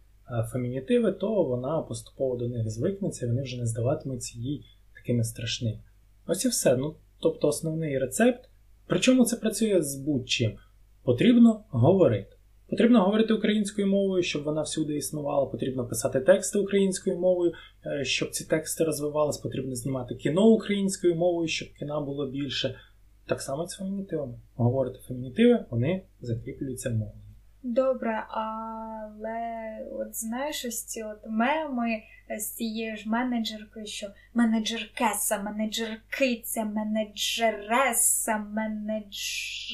фемінітиви, 0.51 1.11
то 1.11 1.43
вона 1.43 1.81
поступово 1.81 2.35
до 2.35 2.47
них 2.47 2.69
звикнеться, 2.69 3.27
вони 3.27 3.41
вже 3.41 3.57
не 3.57 3.65
здаватимуться 3.65 4.39
їй 4.39 4.65
такими 4.93 5.23
страшними. 5.23 5.79
Ось 6.27 6.46
і 6.46 6.48
все. 6.48 6.77
Ну, 6.77 6.96
Тобто 7.19 7.48
основний 7.48 8.00
рецепт. 8.00 8.50
Причому 8.88 9.25
це 9.25 9.36
працює 9.36 9.81
з 9.81 9.96
будь-чим. 9.96 10.57
Потрібно 11.03 11.63
говорити. 11.69 12.38
Потрібно 12.69 13.03
говорити 13.03 13.34
українською 13.34 13.88
мовою, 13.88 14.24
щоб 14.24 14.43
вона 14.43 14.62
всюди 14.62 14.96
існувала. 14.96 15.46
Потрібно 15.46 15.88
писати 15.88 16.19
тексти 16.19 16.60
українською 16.60 17.19
мовою, 17.19 17.53
е, 17.86 18.05
щоб 18.05 18.29
ці 18.29 18.46
тексти 18.46 18.84
розвивались. 18.84 19.38
Потрібно 19.38 19.75
знімати 19.75 20.15
кіно 20.15 20.48
українською 20.48 21.15
мовою, 21.15 21.48
щоб 21.48 21.67
кіна 21.79 22.00
було 22.00 22.31
більше. 22.31 22.75
Так 23.25 23.41
само 23.41 23.67
з 23.67 23.75
фемінітивами. 23.75 24.39
Говорити 24.55 25.00
фемінітиви, 25.07 25.65
вони 25.69 26.01
закріплюються 26.22 26.89
мовою. 26.89 27.26
Добре, 27.63 28.25
але 28.29 29.67
от 29.91 30.15
знаєш, 30.15 30.65
ось 30.65 30.83
ці 30.83 31.03
от 31.03 31.17
меми 31.27 32.03
з 32.39 32.49
цією 32.49 32.97
ж 32.97 33.09
менеджеркою, 33.09 33.85
що 33.85 34.07
менеджеркеса, 34.33 35.41
менеджеркиця, 35.41 36.63
менеджереса, 36.65 38.37
менеджирка 38.37 39.69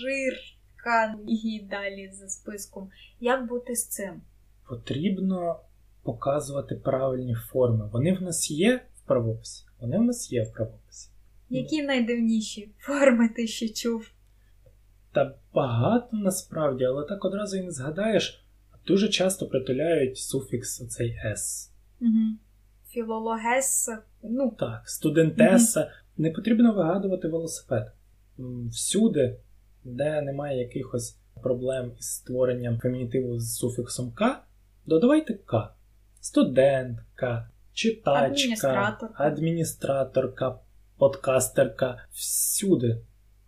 і 1.27 1.61
далі 1.69 2.11
за 2.13 2.29
списком. 2.29 2.89
Як 3.19 3.47
бути 3.47 3.75
з 3.75 3.87
цим? 3.87 4.21
Потрібно 4.69 5.59
показувати 6.03 6.75
правильні 6.75 7.35
форми. 7.35 7.89
Вони 7.93 8.13
в 8.13 8.21
нас 8.21 8.51
є 8.51 8.75
в 8.75 9.07
правописі. 9.07 9.65
Вони 9.79 9.97
в 9.97 10.03
нас 10.03 10.31
є 10.31 10.43
в 10.43 10.53
правописі. 10.53 11.09
Які 11.49 11.81
найдивніші 11.81 12.69
форми 12.79 13.29
ти 13.29 13.47
ще 13.47 13.69
чув? 13.69 14.12
Та 15.13 15.35
багато 15.53 16.17
насправді, 16.17 16.85
але 16.85 17.05
так 17.05 17.25
одразу 17.25 17.57
і 17.57 17.61
не 17.61 17.71
згадаєш. 17.71 18.45
Дуже 18.87 19.09
часто 19.09 19.47
притуляють 19.47 20.17
суфікс 20.17 20.87
цей 20.87 21.19
«с». 21.25 21.71
Угу. 22.01 22.37
Філологеса, 22.89 23.99
ну. 24.23 24.55
Так, 24.59 24.89
студентеса. 24.89 25.81
Угу. 25.81 25.89
Не 26.17 26.31
потрібно 26.31 26.73
вигадувати 26.73 27.27
велосипед. 27.27 27.91
Всюди, 28.71 29.39
де 29.83 30.21
немає 30.21 30.59
якихось 30.59 31.17
проблем 31.43 31.91
із 31.99 32.05
створенням 32.05 32.79
фемінітиву 32.79 33.39
з 33.39 33.55
суфіксом 33.55 34.11
К, 34.11 34.43
додавайте 34.85 35.33
К. 35.33 35.73
Студентка, 36.19 37.49
читачка, 37.73 38.25
адміністраторка, 38.25 39.23
адміністраторка 39.23 40.59
подкастерка. 40.97 42.05
Всюди 42.11 43.01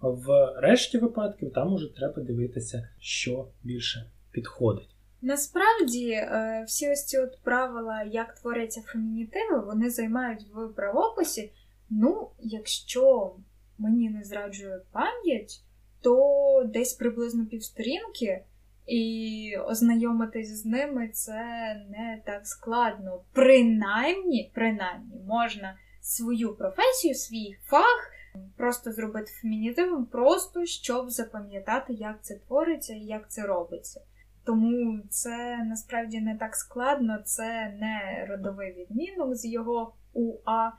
в 0.09 0.53
решті 0.57 0.97
випадків 0.97 1.53
там 1.53 1.73
уже 1.73 1.95
треба 1.95 2.21
дивитися, 2.21 2.89
що 2.99 3.47
більше 3.63 4.11
підходить. 4.31 4.89
Насправді, 5.21 6.11
е, 6.11 6.63
всі 6.67 6.91
ось 6.91 7.05
ці 7.05 7.17
от 7.17 7.39
правила, 7.43 8.03
як 8.03 8.35
творяться 8.35 8.81
фемінітиви, 8.81 9.59
вони 9.65 9.89
займають 9.89 10.45
в 10.53 10.67
правописі. 10.67 11.51
Ну, 11.89 12.29
якщо 12.39 13.35
мені 13.77 14.09
не 14.09 14.23
зраджує 14.23 14.81
пам'ять, 14.91 15.61
то 16.01 16.63
десь 16.73 16.93
приблизно 16.93 17.45
півсторінки, 17.45 18.43
і 18.87 19.57
ознайомитись 19.67 20.61
з 20.61 20.65
ними 20.65 21.09
це 21.13 21.41
не 21.89 22.21
так 22.25 22.47
складно. 22.47 23.21
Принаймні, 23.33 24.51
принаймні, 24.53 25.15
можна 25.27 25.77
свою 26.01 26.55
професію, 26.55 27.15
свій 27.15 27.55
фах 27.63 28.11
Просто 28.57 28.91
зробити 28.91 29.31
фемінітивом, 29.41 30.05
просто 30.05 30.65
щоб 30.65 31.09
запам'ятати, 31.09 31.93
як 31.93 32.23
це 32.23 32.35
твориться 32.35 32.93
і 32.93 32.99
як 32.99 33.31
це 33.31 33.41
робиться. 33.41 34.01
Тому 34.45 34.99
це 35.09 35.63
насправді 35.69 36.19
не 36.19 36.37
так 36.37 36.55
складно, 36.55 37.19
це 37.25 37.77
не 37.79 38.25
родовий 38.29 38.73
відмінок 38.73 39.35
з 39.35 39.45
його 39.45 39.93
УА, 40.13 40.71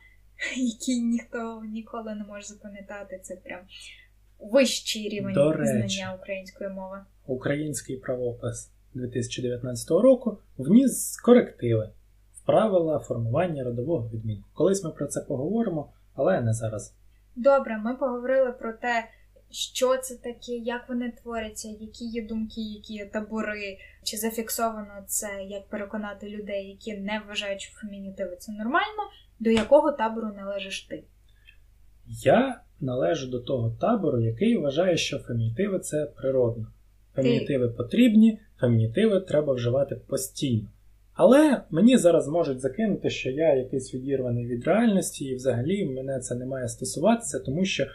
який 0.56 1.00
ніхто 1.00 1.62
ніколи 1.64 2.14
не 2.14 2.25
може 2.25 2.46
запам'ятати. 2.46 3.20
Це 3.22 3.36
прям 3.36 3.60
вищий 4.38 5.08
рівень 5.08 5.34
До 5.34 5.52
речі, 5.52 5.72
знання 5.72 6.14
української 6.14 6.71
мови. 6.71 6.99
Український 7.26 7.97
правопис 7.97 8.71
2019 8.95 9.90
року 9.90 10.38
вніс 10.58 11.21
корективи 11.21 11.90
в 12.34 12.47
правила 12.47 12.99
формування 12.99 13.64
родового 13.64 14.08
відмінку. 14.08 14.49
Колись 14.54 14.84
ми 14.84 14.90
про 14.90 15.06
це 15.06 15.21
поговоримо, 15.21 15.92
але 16.14 16.40
не 16.40 16.52
зараз. 16.52 16.95
Добре, 17.36 17.78
ми 17.78 17.94
поговорили 17.94 18.52
про 18.52 18.72
те, 18.72 19.08
що 19.50 19.96
це 19.96 20.14
таке, 20.16 20.52
як 20.52 20.88
вони 20.88 21.12
творяться, 21.22 21.68
які 21.68 22.04
є 22.04 22.26
думки, 22.26 22.60
які 22.60 22.94
є 22.94 23.06
табори, 23.06 23.78
чи 24.04 24.16
зафіксовано 24.16 25.04
це, 25.06 25.28
як 25.49 25.68
переконати 25.68 26.28
людей, 26.28 26.68
які 26.68 26.94
не 26.94 27.22
вважають, 27.28 27.60
що 27.60 27.78
фемінітиви 27.80 28.36
це 28.36 28.52
нормально, 28.52 29.02
до 29.40 29.50
якого 29.50 29.92
табору 29.92 30.28
належиш 30.36 30.82
ти? 30.82 31.04
Я 32.06 32.60
належу 32.80 33.26
до 33.26 33.40
того 33.40 33.76
табору, 33.80 34.20
який 34.20 34.56
вважає, 34.56 34.96
що 34.96 35.18
фемінітиви 35.18 35.78
це 35.78 36.06
природно. 36.06 36.66
Фемінітиви 37.14 37.68
ти... 37.68 37.75
потрібні, 37.75 38.40
фемінітиви 38.60 39.20
треба 39.20 39.52
вживати 39.52 39.94
постійно. 39.94 40.68
Але 41.17 41.63
мені 41.71 41.97
зараз 41.97 42.29
можуть 42.29 42.61
закинути, 42.61 43.11
що 43.11 43.31
я 43.31 43.55
якийсь 43.55 43.95
відірваний 43.95 44.47
від 44.47 44.65
реальності, 44.65 45.25
і 45.25 45.35
взагалі 45.35 45.85
мене 45.85 46.21
це 46.21 46.35
не 46.35 46.47
має 46.47 46.69
стосуватися, 46.69 47.39
тому 47.39 47.65
що 47.65 47.87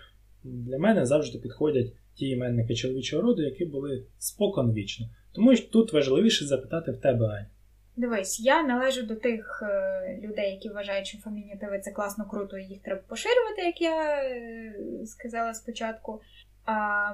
для 0.43 0.77
мене 0.79 1.05
завжди 1.05 1.39
підходять 1.39 1.93
ті 2.15 2.29
іменники 2.29 2.75
чоловічого 2.75 3.21
роду, 3.21 3.41
які 3.41 3.65
були 3.65 4.03
спокон 4.17 4.73
вічно. 4.73 5.05
Тому 5.33 5.55
тут 5.55 5.93
важливіше 5.93 6.45
запитати 6.45 6.91
в 6.91 6.97
тебе, 6.97 7.25
Аня. 7.25 7.49
Дивись, 7.95 8.39
я 8.39 8.63
належу 8.63 9.03
до 9.03 9.15
тих 9.15 9.63
е, 9.63 10.19
людей, 10.23 10.51
які 10.51 10.69
вважають, 10.69 11.07
що 11.07 11.17
фемінітиви 11.17 11.79
це 11.79 11.91
класно 11.91 12.25
круто, 12.25 12.57
і 12.57 12.63
їх 12.63 12.81
треба 12.81 13.01
поширювати, 13.07 13.61
як 13.65 13.81
я 13.81 14.23
е, 14.23 14.73
сказала 15.05 15.53
спочатку. 15.53 16.21
А, 16.65 17.13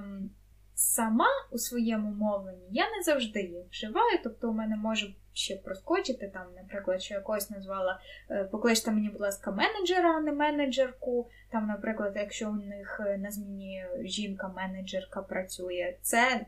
Сама 0.80 1.28
у 1.52 1.58
своєму 1.58 2.12
мовленні 2.12 2.68
я 2.72 2.84
не 2.98 3.04
завжди 3.04 3.42
їх 3.42 3.66
вживаю, 3.72 4.20
тобто 4.24 4.50
у 4.50 4.54
мене 4.54 4.76
може 4.76 5.08
ще 5.34 5.56
проскочити, 5.56 6.32
там, 6.34 6.48
наприклад, 6.56 7.02
що 7.02 7.14
якось 7.14 7.50
назвала 7.50 8.00
е, 8.32 8.44
покличте 8.44 8.92
мені, 8.92 9.10
будь 9.10 9.22
ласка, 9.22 9.52
менеджера, 9.52 10.18
а 10.18 10.20
не 10.20 10.32
менеджерку. 10.32 11.30
Там, 11.52 11.68
наприклад, 11.68 12.14
якщо 12.16 12.50
у 12.50 12.56
них 12.56 13.02
е, 13.06 13.18
на 13.18 13.32
зміні 13.32 13.86
жінка-менеджерка 14.02 15.22
працює, 15.22 15.96
це 16.02 16.46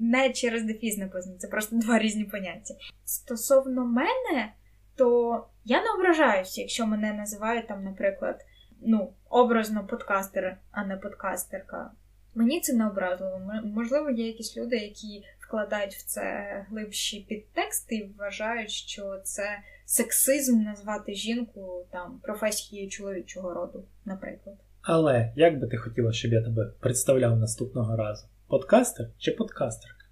не 0.00 0.32
через 0.32 0.64
дефіз 0.64 0.98
написано, 0.98 1.38
це 1.38 1.48
просто 1.48 1.76
два 1.80 1.98
різні 1.98 2.24
поняття. 2.24 2.74
Стосовно 3.04 3.84
мене, 3.84 4.52
то 4.96 5.46
я 5.64 5.82
не 5.82 5.90
ображаюся, 5.90 6.60
якщо 6.60 6.86
мене 6.86 7.12
називають 7.12 7.68
там, 7.68 7.84
наприклад, 7.84 8.44
ну, 8.80 9.12
образно 9.30 9.86
подкастер, 9.86 10.56
а 10.70 10.84
не 10.84 10.96
подкастерка. 10.96 11.90
Мені 12.38 12.60
це 12.60 12.72
не 12.72 12.86
образливо. 12.86 13.40
Можливо, 13.64 14.10
є 14.10 14.26
якісь 14.26 14.56
люди, 14.56 14.76
які 14.76 15.24
вкладають 15.40 15.94
в 15.94 16.04
це 16.04 16.22
глибші 16.70 17.26
підтексти 17.28 17.94
і 17.94 18.12
вважають, 18.18 18.70
що 18.70 19.20
це 19.24 19.58
сексизм 19.84 20.62
назвати 20.62 21.14
жінку 21.14 21.86
там 21.90 22.20
професією 22.22 22.90
чоловічого 22.90 23.54
роду, 23.54 23.84
наприклад. 24.04 24.56
Але 24.82 25.32
як 25.36 25.60
би 25.60 25.66
ти 25.66 25.76
хотіла, 25.76 26.12
щоб 26.12 26.32
я 26.32 26.42
тебе 26.42 26.72
представляв 26.80 27.36
наступного 27.36 27.96
разу? 27.96 28.26
Подкастер 28.48 29.06
чи 29.18 29.32
подкастерка? 29.32 30.04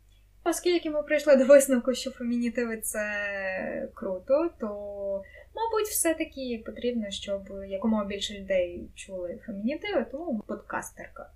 Оскільки 0.45 0.91
ми 0.91 1.03
прийшли 1.03 1.37
до 1.37 1.45
висновку, 1.45 1.95
що 1.95 2.11
фемінітиви 2.11 2.77
це 2.77 3.09
круто, 3.95 4.51
то, 4.61 4.67
мабуть, 5.55 5.89
все-таки 5.91 6.63
потрібно, 6.67 7.11
щоб 7.11 7.43
якомога 7.69 8.05
більше 8.05 8.35
людей 8.35 8.91
чули 8.95 9.39
фемінітиви, 9.47 10.07
тому 10.13 10.43
подкастерка. 10.47 11.31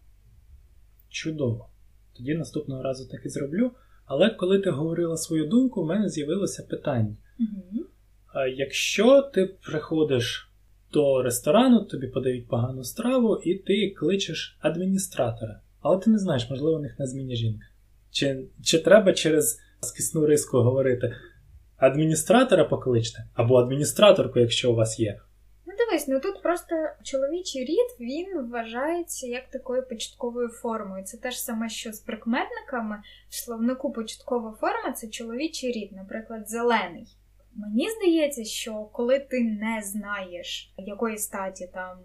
Чудово. 1.10 1.68
Тоді 2.16 2.34
наступного 2.34 2.82
разу 2.82 3.08
так 3.08 3.26
і 3.26 3.28
зроблю. 3.28 3.70
Але 4.04 4.30
коли 4.30 4.58
ти 4.58 4.70
говорила 4.70 5.16
свою 5.16 5.46
думку, 5.46 5.82
в 5.82 5.86
мене 5.86 6.08
з'явилося 6.08 6.62
питання. 6.62 7.16
Угу. 7.40 7.84
Якщо 8.56 9.22
ти 9.22 9.46
приходиш 9.46 10.50
до 10.92 11.22
ресторану, 11.22 11.84
тобі 11.84 12.06
подають 12.06 12.48
погану 12.48 12.84
страву, 12.84 13.36
і 13.36 13.54
ти 13.54 13.90
кличеш 13.90 14.56
адміністратора, 14.60 15.60
але 15.80 15.98
ти 15.98 16.10
не 16.10 16.18
знаєш, 16.18 16.50
можливо, 16.50 16.76
у 16.76 16.80
них 16.80 16.98
на 16.98 17.06
зміні 17.06 17.36
жінка. 17.36 17.66
Чи 18.10 18.44
чи 18.62 18.78
треба 18.78 19.12
через 19.12 19.60
скисну 19.80 20.26
риску 20.26 20.58
говорити 20.58 21.14
адміністратора 21.76 22.64
покличте, 22.64 23.24
або 23.34 23.56
адміністраторку, 23.56 24.40
якщо 24.40 24.72
у 24.72 24.74
вас 24.74 25.00
є. 25.00 25.20
Дивись, 26.00 26.08
ну 26.08 26.32
тут 26.32 26.42
просто 26.42 26.74
чоловічий 27.02 27.64
рід 27.64 27.96
він 28.00 28.50
вважається 28.50 29.26
як 29.26 29.50
такою 29.50 29.88
початковою 29.88 30.48
формою. 30.48 31.04
Це 31.04 31.16
те 31.16 31.30
ж 31.30 31.42
саме, 31.42 31.68
що 31.68 31.92
з 31.92 32.00
прикметниками 32.00 33.02
в 33.28 33.34
словнику 33.34 33.92
початкова 33.92 34.52
форма 34.60 34.92
це 34.92 35.08
чоловічий 35.08 35.72
рід, 35.72 35.92
наприклад, 35.92 36.48
зелений. 36.48 37.06
Мені 37.54 37.88
здається, 37.90 38.44
що 38.44 38.88
коли 38.92 39.18
ти 39.18 39.40
не 39.40 39.82
знаєш, 39.82 40.74
якої 40.78 41.18
статі 41.18 41.70
там 41.74 41.98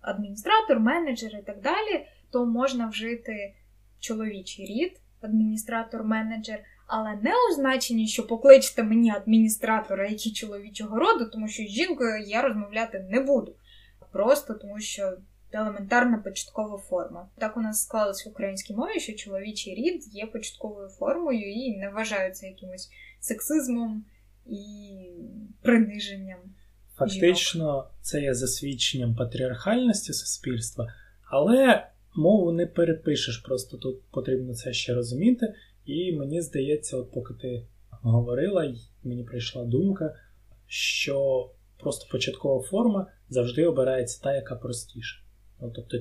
адміністратор, 0.00 0.80
менеджер 0.80 1.36
і 1.36 1.42
так 1.42 1.60
далі, 1.60 2.06
то 2.30 2.46
можна 2.46 2.88
вжити 2.88 3.54
чоловічий 4.00 4.66
рід, 4.66 5.00
адміністратор, 5.20 6.04
менеджер. 6.04 6.60
Але 6.90 7.18
не 7.22 7.30
у 7.30 7.54
значенні, 7.54 8.08
що 8.08 8.26
покличте 8.26 8.82
мені 8.82 9.10
адміністратора, 9.10 10.08
який 10.08 10.32
чоловічого 10.32 10.98
роду, 10.98 11.24
тому 11.32 11.48
що 11.48 11.62
з 11.62 11.66
жінкою 11.66 12.24
я 12.26 12.42
розмовляти 12.42 13.06
не 13.10 13.20
буду. 13.20 13.54
Просто 14.12 14.54
тому 14.54 14.80
що 14.80 15.12
елементарна 15.52 16.18
початкова 16.18 16.78
форма. 16.78 17.28
Так 17.38 17.56
у 17.56 17.60
нас 17.60 17.82
склалось 17.82 18.26
в 18.26 18.28
українській 18.28 18.74
мові, 18.74 19.00
що 19.00 19.12
чоловічий 19.12 19.74
рід 19.74 20.14
є 20.14 20.26
початковою 20.26 20.88
формою 20.88 21.52
і 21.52 21.76
не 21.76 21.90
вважаються 21.90 22.46
якимось 22.46 22.90
сексизмом 23.20 24.04
і 24.46 24.66
приниженням. 25.62 26.38
Фактично, 26.96 27.64
жінок. 27.64 27.94
це 28.00 28.20
є 28.20 28.34
засвідченням 28.34 29.14
патріархальності 29.14 30.12
суспільства, 30.12 30.92
але 31.30 31.86
мову 32.14 32.52
не 32.52 32.66
перепишеш, 32.66 33.38
просто 33.38 33.76
тут 33.76 34.02
потрібно 34.10 34.54
це 34.54 34.72
ще 34.72 34.94
розуміти. 34.94 35.54
І 35.84 36.12
мені 36.12 36.40
здається, 36.42 36.96
от 36.96 37.12
поки 37.12 37.34
ти 37.34 37.66
говорила, 37.90 38.74
мені 39.04 39.24
прийшла 39.24 39.64
думка, 39.64 40.14
що 40.66 41.50
просто 41.78 42.08
початкова 42.10 42.62
форма 42.62 43.06
завжди 43.28 43.66
обирається 43.66 44.22
та, 44.22 44.34
яка 44.34 44.56
простіша. 44.56 45.22
Ну, 45.60 45.70
Тобто 45.70 45.98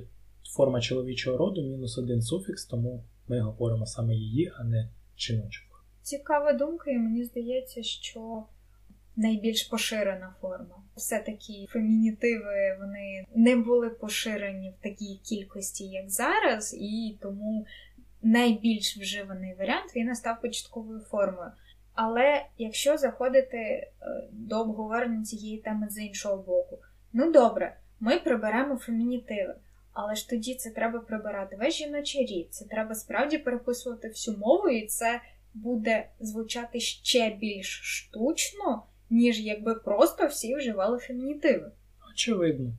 форма 0.56 0.82
чоловічого 0.82 1.38
роду 1.38 1.62
мінус 1.62 1.98
один 1.98 2.22
суфікс, 2.22 2.66
тому 2.66 3.04
ми 3.28 3.40
говоримо 3.40 3.86
саме 3.86 4.16
її, 4.16 4.52
а 4.56 4.64
не 4.64 4.90
жіночу. 5.18 5.64
Цікава 6.02 6.54
думка, 6.54 6.92
і 6.92 6.98
мені 6.98 7.24
здається, 7.24 7.84
що 7.84 8.44
найбільш 9.16 9.64
поширена 9.64 10.36
форма. 10.42 10.84
Все-таки 10.96 11.66
фемінітиви 11.70 12.78
вони 12.80 13.26
не 13.36 13.56
були 13.56 13.90
поширені 13.90 14.74
в 14.80 14.84
такій 14.84 15.20
кількості, 15.24 15.88
як 15.88 16.10
зараз, 16.10 16.78
і 16.80 17.18
тому 17.22 17.66
найбільш 18.22 18.98
вживаний 18.98 19.56
варіант 19.60 19.96
він 19.96 20.16
став 20.16 20.42
початковою 20.42 21.00
формою. 21.00 21.52
Але 21.94 22.46
якщо 22.58 22.98
заходити 22.98 23.58
е, 23.58 23.92
до 24.32 24.60
обговорення 24.62 25.24
цієї 25.24 25.58
теми 25.58 25.88
з 25.90 25.98
іншого 25.98 26.38
боку, 26.38 26.78
ну 27.14 27.32
добре, 27.32 27.78
ми 28.00 28.20
приберемо 28.20 28.78
фемінітиви, 28.78 29.56
але 29.94 30.16
ж 30.16 30.30
тоді 30.30 30.56
це 30.56 30.70
треба 30.70 31.00
прибирати 31.00 31.56
весь 31.56 31.76
жіночий 31.76 32.26
рід, 32.26 32.54
це 32.54 32.66
треба 32.66 32.96
справді 32.96 33.38
переписувати 33.38 34.08
всю 34.08 34.38
мову, 34.38 34.70
і 34.70 34.88
це 34.88 35.22
буде 35.54 36.10
звучати 36.20 36.80
ще 36.80 37.30
більш 37.30 37.80
штучно, 37.84 38.84
ніж 39.10 39.40
якби 39.40 39.76
просто 39.76 40.28
всі 40.28 40.56
вживали 40.56 40.98
фемінітиви. 40.98 41.72
Очевидно. 42.12 42.72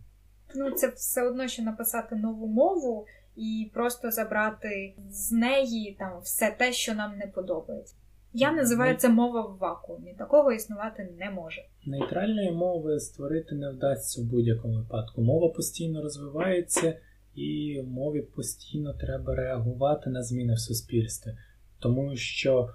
Ну, 0.54 0.70
це 0.70 0.88
все 0.88 1.22
одно, 1.22 1.48
що 1.48 1.62
написати 1.62 2.16
нову 2.16 2.46
мову 2.46 3.06
і 3.40 3.70
просто 3.74 4.10
забрати 4.10 4.94
з 5.10 5.32
неї 5.32 5.96
там 5.98 6.20
все 6.22 6.56
те, 6.58 6.72
що 6.72 6.94
нам 6.94 7.16
не 7.16 7.26
подобається. 7.26 7.94
Я 8.32 8.52
називаю 8.52 8.96
це 8.96 9.08
мова 9.08 9.40
в 9.40 9.58
вакуумі. 9.58 10.14
Такого 10.18 10.52
існувати 10.52 11.08
не 11.18 11.30
може. 11.30 11.62
Нейтральної 11.86 12.52
мови 12.52 13.00
створити 13.00 13.54
не 13.54 13.70
вдасться 13.70 14.22
в 14.22 14.24
будь-якому 14.24 14.74
випадку. 14.74 15.22
Мова 15.22 15.48
постійно 15.48 16.02
розвивається, 16.02 16.96
і 17.34 17.82
мові 17.86 18.20
постійно 18.20 18.94
треба 18.94 19.34
реагувати 19.34 20.10
на 20.10 20.22
зміни 20.22 20.54
в 20.54 20.58
суспільстві, 20.58 21.30
тому 21.78 22.16
що, 22.16 22.70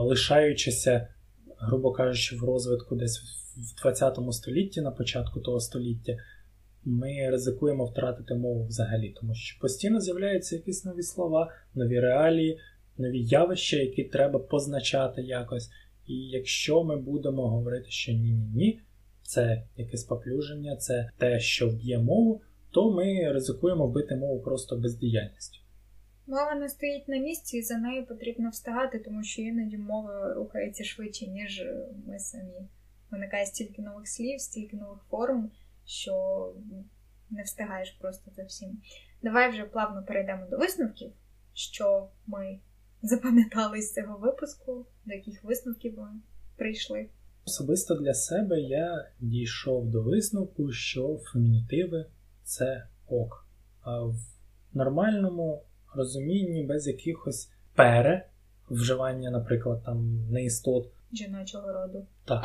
лишаючися, 0.00 1.08
грубо 1.58 1.92
кажучи, 1.92 2.36
в 2.36 2.44
розвитку 2.44 2.96
десь 2.96 3.20
в 3.56 3.82
20 3.82 4.18
столітті, 4.30 4.80
на 4.80 4.90
початку 4.90 5.40
того 5.40 5.60
століття, 5.60 6.16
ми 6.84 7.30
ризикуємо 7.30 7.84
втратити 7.84 8.34
мову 8.34 8.66
взагалі, 8.66 9.14
тому 9.20 9.34
що 9.34 9.60
постійно 9.60 10.00
з'являються 10.00 10.56
якісь 10.56 10.84
нові 10.84 11.02
слова, 11.02 11.52
нові 11.74 12.00
реалії 12.00 12.58
нові 12.98 13.22
явища, 13.22 13.76
які 13.76 14.04
треба 14.04 14.38
позначати 14.38 15.22
якось. 15.22 15.70
І 16.06 16.14
якщо 16.14 16.84
ми 16.84 16.96
будемо 16.96 17.48
говорити, 17.48 17.90
що 17.90 18.12
ні-ні-ні, 18.12 18.80
це 19.22 19.62
якесь 19.76 20.04
поплюження, 20.04 20.76
це 20.76 21.10
те, 21.18 21.40
що 21.40 21.68
вб'є 21.68 21.98
мову, 21.98 22.40
то 22.70 22.90
ми 22.90 23.32
ризикуємо 23.32 23.86
вбити 23.86 24.16
мову 24.16 24.40
просто 24.40 24.76
бездіяльністю. 24.76 25.58
Мова 26.26 26.54
не 26.54 26.68
стоїть 26.68 27.08
на 27.08 27.18
місці, 27.18 27.56
і 27.56 27.62
за 27.62 27.78
нею 27.78 28.06
потрібно 28.06 28.50
встигати, 28.50 28.98
тому 28.98 29.24
що 29.24 29.42
іноді 29.42 29.78
мова 29.78 30.34
рухається 30.34 30.84
швидше, 30.84 31.26
ніж 31.26 31.64
ми 32.06 32.18
самі. 32.18 32.68
Виникає 33.10 33.46
стільки 33.46 33.82
нових 33.82 34.08
слів, 34.08 34.40
стільки 34.40 34.76
нових 34.76 34.98
форм, 35.10 35.50
що 35.86 36.52
не 37.30 37.42
встигаєш 37.42 37.90
просто 37.90 38.30
за 38.36 38.44
всім. 38.44 38.78
Давай 39.22 39.50
вже 39.50 39.64
плавно 39.64 40.02
перейдемо 40.02 40.46
до 40.50 40.58
висновків, 40.58 41.12
що 41.54 42.08
ми 42.26 42.58
запам'ятали 43.02 43.82
з 43.82 43.94
цього 43.94 44.18
випуску, 44.18 44.86
до 45.04 45.14
яких 45.14 45.44
висновків 45.44 45.94
ви 45.94 46.06
прийшли? 46.56 47.06
Особисто 47.46 47.94
для 47.94 48.14
себе 48.14 48.60
я 48.60 49.08
дійшов 49.20 49.90
до 49.90 50.02
висновку, 50.02 50.72
що 50.72 51.18
фемінітиви 51.32 52.06
це 52.44 52.86
ок. 53.08 53.46
А 53.80 54.00
в 54.00 54.16
нормальному 54.72 55.62
розумінні 55.94 56.64
без 56.64 56.86
якихось 56.86 57.50
пере 57.74 58.28
вживання, 58.70 59.30
наприклад, 59.30 59.82
там 59.84 60.30
неістот 60.30 60.92
жіночого 61.12 61.72
роду. 61.72 62.06
Так. 62.24 62.44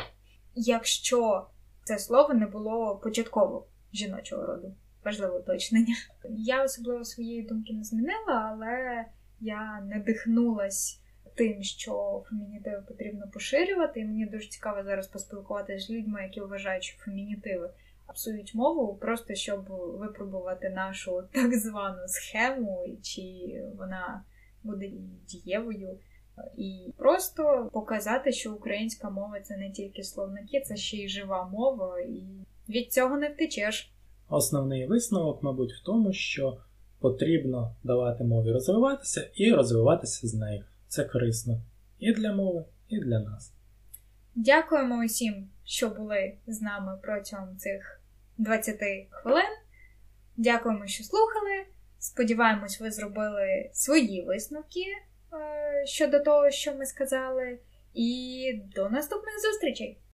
Якщо 0.54 1.46
це 1.90 1.98
слово 1.98 2.34
не 2.34 2.46
було 2.46 2.96
початково 3.02 3.66
жіночого 3.92 4.46
роду, 4.46 4.74
важливе 5.04 5.38
уточнення. 5.38 5.94
Я 6.30 6.64
особливо 6.64 7.04
своєї 7.04 7.42
думки 7.42 7.72
не 7.72 7.84
змінила, 7.84 8.48
але 8.52 9.04
я 9.40 9.80
надихнулась 9.80 11.00
тим, 11.34 11.62
що 11.62 12.22
фемінітиви 12.28 12.82
потрібно 12.88 13.28
поширювати, 13.32 14.00
і 14.00 14.04
мені 14.04 14.26
дуже 14.26 14.48
цікаво 14.48 14.82
зараз 14.84 15.06
поспілкуватися 15.06 15.86
з 15.86 15.90
людьми, 15.90 16.22
які 16.22 16.40
вважають, 16.40 16.84
що 16.84 16.98
фемінітиви 16.98 17.70
псують 18.14 18.54
мову, 18.54 18.94
просто 18.94 19.34
щоб 19.34 19.64
випробувати 19.98 20.70
нашу 20.70 21.22
так 21.32 21.54
звану 21.54 22.02
схему, 22.06 22.86
чи 23.02 23.22
вона 23.78 24.24
буде 24.62 24.90
дієвою. 25.28 25.98
І 26.56 26.92
просто 26.96 27.70
показати, 27.72 28.32
що 28.32 28.52
українська 28.52 29.10
мова 29.10 29.40
це 29.40 29.56
не 29.56 29.70
тільки 29.70 30.02
словники, 30.02 30.60
це 30.60 30.76
ще 30.76 30.96
й 30.96 31.08
жива 31.08 31.48
мова, 31.48 32.00
і 32.00 32.22
від 32.68 32.92
цього 32.92 33.16
не 33.16 33.28
втечеш. 33.28 33.92
Основний 34.28 34.86
висновок, 34.86 35.42
мабуть, 35.42 35.72
в 35.72 35.84
тому, 35.84 36.12
що 36.12 36.60
потрібно 37.00 37.74
давати 37.82 38.24
мові 38.24 38.52
розвиватися 38.52 39.30
і 39.34 39.52
розвиватися 39.52 40.28
з 40.28 40.34
нею. 40.34 40.64
Це 40.88 41.04
корисно 41.04 41.60
і 41.98 42.12
для 42.12 42.32
мови, 42.32 42.64
і 42.88 43.00
для 43.00 43.20
нас. 43.20 43.52
Дякуємо 44.34 45.04
усім, 45.04 45.48
що 45.64 45.88
були 45.88 46.34
з 46.46 46.62
нами 46.62 46.98
протягом 47.02 47.56
цих 47.56 48.00
20 48.38 48.76
хвилин. 49.10 49.50
Дякуємо, 50.36 50.86
що 50.86 51.04
слухали. 51.04 51.64
Сподіваємось, 51.98 52.80
ви 52.80 52.90
зробили 52.90 53.70
свої 53.72 54.24
висновки 54.24 54.80
щодо 55.84 56.20
того, 56.20 56.50
що 56.50 56.74
ми 56.74 56.86
сказали. 56.86 57.58
І 57.94 58.60
до 58.76 58.88
наступних 58.88 59.34
зустрічей! 59.40 60.00